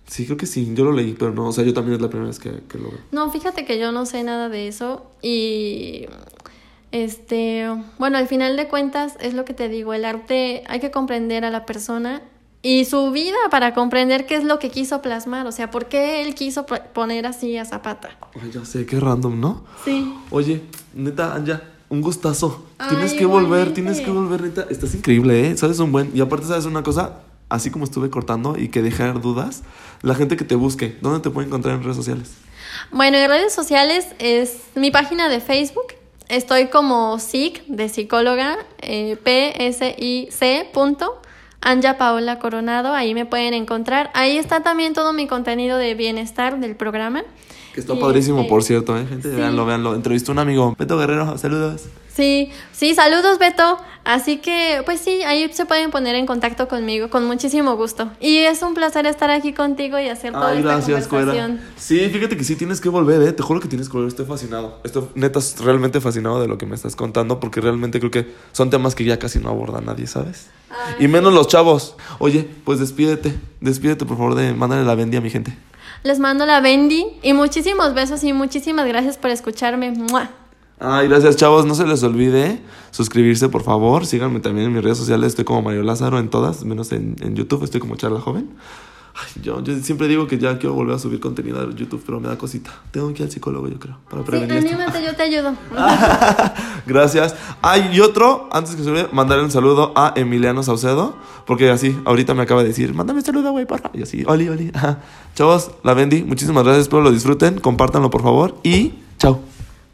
Sí, 0.08 0.26
creo 0.26 0.36
que 0.36 0.46
sí. 0.46 0.74
Yo 0.76 0.84
lo 0.84 0.92
leí, 0.92 1.14
pero 1.18 1.32
no. 1.32 1.48
O 1.48 1.52
sea, 1.54 1.64
yo 1.64 1.74
también 1.74 1.96
es 1.96 2.02
la 2.02 2.10
primera 2.10 2.28
vez 2.28 2.38
que, 2.40 2.52
que 2.68 2.78
lo 2.78 2.90
veo. 2.90 3.00
no, 3.12 3.32
fíjate 3.32 3.64
que 3.64 3.80
yo 3.80 3.94
no 3.94 4.06
sé 4.06 4.24
nada 4.24 4.50
de 4.50 4.68
eso 4.68 5.06
y 5.22 6.08
Este, 6.92 7.66
bueno, 7.98 8.18
al 8.18 8.28
final 8.28 8.58
de 8.58 8.68
cuentas 8.68 9.16
es 9.22 9.34
lo 9.34 9.46
que 9.46 9.54
te 9.54 9.70
digo, 9.70 9.94
el 9.94 10.04
arte 10.04 10.64
hay 10.68 10.82
que 10.82 10.92
comprender 10.92 11.46
a 11.46 11.50
la 11.50 11.66
persona 11.66 12.22
y 12.62 12.86
su 12.86 13.12
vida 13.12 13.38
para 13.50 13.74
comprender 13.74 14.26
qué 14.26 14.36
es 14.36 14.44
lo 14.44 14.60
que 14.60 14.70
quiso 14.70 15.02
plasmar, 15.02 15.48
o 15.48 15.52
sea, 15.52 15.72
por 15.72 15.88
qué 15.88 16.22
él 16.22 16.36
quiso 16.36 16.66
poner 16.66 17.26
así 17.26 17.58
a 17.58 17.66
Zapata. 17.66 18.10
Ay, 18.42 18.52
ya 18.54 18.66
sé, 18.66 18.86
qué 18.86 19.00
random, 19.00 19.40
¿no? 19.40 19.66
Sí. 19.84 20.14
Oye, 20.30 20.62
neta, 20.94 21.34
Anja, 21.34 21.64
un 21.90 22.02
gustazo. 22.02 22.66
tienes 22.90 23.14
que 23.14 23.26
volver, 23.26 23.74
tienes 23.74 24.00
que 24.00 24.12
volver, 24.12 24.42
neta. 24.42 24.66
Estás 24.70 24.94
increíble, 24.94 25.50
¿eh? 25.50 25.58
Sabes 25.58 25.80
un 25.80 25.92
buen. 25.92 26.12
Y 26.16 26.22
aparte, 26.22 26.48
¿sabes 26.48 26.66
una 26.66 26.84
cosa? 26.84 27.20
Así 27.50 27.70
como 27.70 27.84
estuve 27.84 28.10
cortando 28.10 28.58
y 28.58 28.70
que 28.70 28.82
dejar 28.82 29.20
dudas, 29.20 29.64
la 30.02 30.16
gente 30.16 30.38
que 30.38 30.46
te 30.46 30.56
busque, 30.56 30.98
¿dónde 31.02 31.20
te 31.20 31.30
puede 31.30 31.48
encontrar 31.48 31.76
en 31.76 31.84
redes 31.84 31.98
sociales? 31.98 32.32
Bueno, 32.92 33.18
en 33.18 33.30
redes 33.30 33.54
sociales 33.54 34.08
es 34.20 34.58
mi 34.76 34.90
página 34.90 35.28
de 35.28 35.42
Facebook. 35.42 35.96
Estoy 36.30 36.68
como 36.68 37.20
SIC 37.20 37.66
de 37.66 37.90
psicóloga, 37.90 38.58
eh, 38.80 39.18
P-S-I-C 39.22 40.70
punto, 40.74 41.22
Anja 41.62 41.98
Paola 41.98 42.40
Coronado. 42.40 42.94
Ahí 42.94 43.14
me 43.14 43.26
pueden 43.26 43.54
encontrar. 43.54 44.10
Ahí 44.14 44.38
está 44.38 44.62
también 44.62 44.94
todo 44.94 45.14
mi 45.14 45.28
contenido 45.28 45.78
de 45.78 45.94
bienestar 45.94 46.60
del 46.60 46.76
programa. 46.76 47.24
Que 47.74 47.80
está 47.80 47.94
Y, 47.94 48.00
padrísimo, 48.00 48.40
este, 48.40 48.50
por 48.50 48.64
cierto, 48.64 48.98
¿eh? 48.98 49.06
Gente, 49.08 49.30
sí. 49.30 49.36
véanlo, 49.36 49.66
véanlo. 49.66 49.96
Entrevistó 49.96 50.32
a 50.32 50.34
un 50.34 50.40
amigo, 50.40 50.76
Beto 50.78 50.98
Guerrero, 50.98 51.38
saludos. 51.38 51.84
Sí, 52.14 52.50
sí, 52.74 52.94
saludos 52.94 53.40
Beto. 53.40 53.78
Así 54.04 54.38
que, 54.38 54.82
pues 54.84 55.00
sí, 55.00 55.22
ahí 55.24 55.50
se 55.54 55.66
pueden 55.66 55.92
poner 55.92 56.16
en 56.16 56.26
contacto 56.26 56.68
conmigo 56.68 57.10
con 57.10 57.24
muchísimo 57.26 57.76
gusto. 57.78 58.12
Y 58.20 58.40
es 58.40 58.62
un 58.64 58.74
placer 58.74 59.06
estar 59.06 59.30
aquí 59.30 59.54
contigo 59.54 59.98
y 60.00 60.10
hacer 60.10 60.34
toda 60.34 60.50
Ay, 60.50 60.58
esta 60.58 60.72
gracias, 60.74 61.08
conversación. 61.08 61.58
Cuera. 61.58 61.72
Sí, 61.78 62.10
fíjate 62.10 62.36
que 62.36 62.44
sí 62.44 62.56
tienes 62.56 62.82
que 62.82 62.90
volver, 62.90 63.22
¿eh? 63.22 63.32
Te 63.32 63.44
juro 63.44 63.60
que 63.62 63.68
tienes 63.70 63.88
que 63.88 63.94
volver, 63.94 64.10
estoy 64.10 64.26
fascinado. 64.26 64.80
Estoy 64.84 65.04
neta 65.16 65.40
realmente 65.64 66.02
fascinado 66.02 66.42
de 66.42 66.48
lo 66.48 66.58
que 66.58 66.66
me 66.66 66.76
estás 66.76 66.96
contando 66.96 67.40
porque 67.40 67.62
realmente 67.62 68.00
creo 68.00 68.12
que 68.12 68.28
son 68.52 68.70
temas 68.72 68.96
que 68.96 69.06
ya 69.06 69.18
casi 69.20 69.40
no 69.40 69.50
aborda 69.50 69.80
nadie, 69.82 70.08
¿sabes? 70.08 70.48
Ay, 70.72 71.06
Y 71.06 71.08
menos 71.08 71.32
los 71.32 71.48
chavos. 71.48 71.96
Oye, 72.20 72.48
pues 72.66 72.80
despídete, 72.80 73.36
despídete 73.62 74.06
por 74.06 74.18
favor 74.18 74.36
de 74.36 74.54
mándale 74.54 74.84
la 74.84 74.96
bendy 74.96 75.16
a 75.18 75.22
mi 75.22 75.30
gente. 75.30 75.56
Les 76.04 76.20
mando 76.20 76.46
la 76.46 76.62
Bendy 76.62 77.06
y 77.22 77.34
muchísimos 77.34 77.94
besos 77.94 78.24
y 78.24 78.34
muchísimas 78.34 78.88
gracias 78.88 79.18
por 79.18 79.30
escucharme. 79.30 79.92
¡Mua! 79.92 80.32
Ay, 80.80 81.08
gracias 81.08 81.36
chavos, 81.36 81.66
no 81.68 81.76
se 81.76 81.86
les 81.86 82.02
olvide 82.02 82.60
suscribirse 82.90 83.50
por 83.50 83.62
favor, 83.62 84.08
síganme 84.08 84.40
también 84.40 84.68
en 84.68 84.74
mis 84.74 84.84
redes 84.84 84.98
sociales, 84.98 85.28
estoy 85.28 85.46
como 85.46 85.62
Mario 85.62 85.84
Lázaro 85.84 86.18
en 86.18 86.30
todas, 86.30 86.66
menos 86.66 86.92
en, 86.92 87.16
en 87.22 87.36
YouTube, 87.36 87.64
estoy 87.64 87.80
como 87.80 87.98
Charla 87.98 88.20
Joven. 88.20 88.50
Ay, 89.14 89.42
yo, 89.44 89.62
yo 89.62 89.76
siempre 89.80 90.08
digo 90.08 90.26
que 90.28 90.38
ya 90.38 90.58
quiero 90.58 90.74
volver 90.74 90.96
a 90.96 91.00
subir 91.00 91.20
contenido 91.20 91.60
a 91.60 91.70
YouTube, 91.76 92.02
pero 92.06 92.20
me 92.20 92.28
da 92.30 92.38
cosita. 92.38 92.72
Tengo 92.92 93.08
que 93.14 93.22
ir 93.22 93.24
al 93.24 93.32
psicólogo, 93.32 93.68
yo 93.68 93.78
creo, 93.78 93.98
para 94.10 94.22
Sí, 94.24 94.28
prevenir 94.30 94.58
esto. 94.58 94.70
anímate, 94.76 95.04
yo 95.04 95.16
te 95.16 95.24
ayudo. 95.24 95.54
Gracias. 96.86 97.36
Ay, 97.62 97.90
y 97.94 98.00
otro, 98.00 98.48
antes 98.52 98.76
que 98.76 98.82
olvide, 98.84 99.08
mandarle 99.12 99.44
un 99.44 99.52
saludo 99.52 99.92
a 99.96 100.14
Emiliano 100.16 100.64
Saucedo, 100.64 101.16
porque 101.46 101.70
así, 101.70 101.98
ahorita 102.06 102.34
me 102.34 102.44
acaba 102.44 102.62
de 102.62 102.70
decir, 102.70 102.94
mándame 102.94 103.20
un 103.20 103.26
saludo, 103.26 103.52
güey, 103.52 103.66
porfa. 103.66 103.92
Y 103.94 104.02
así, 104.04 104.24
oli, 104.28 104.48
oli. 104.50 104.72
Chavos, 105.36 105.72
la 105.84 105.94
vendí. 105.94 106.24
Muchísimas 106.24 106.64
gracias, 106.64 106.84
espero 106.84 107.02
lo 107.02 107.12
disfruten, 107.12 107.60
compártanlo 107.60 108.10
por 108.10 108.24
favor 108.24 108.56
y 108.64 108.94
chao. 109.18 109.40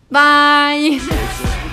Bye. 0.09 1.01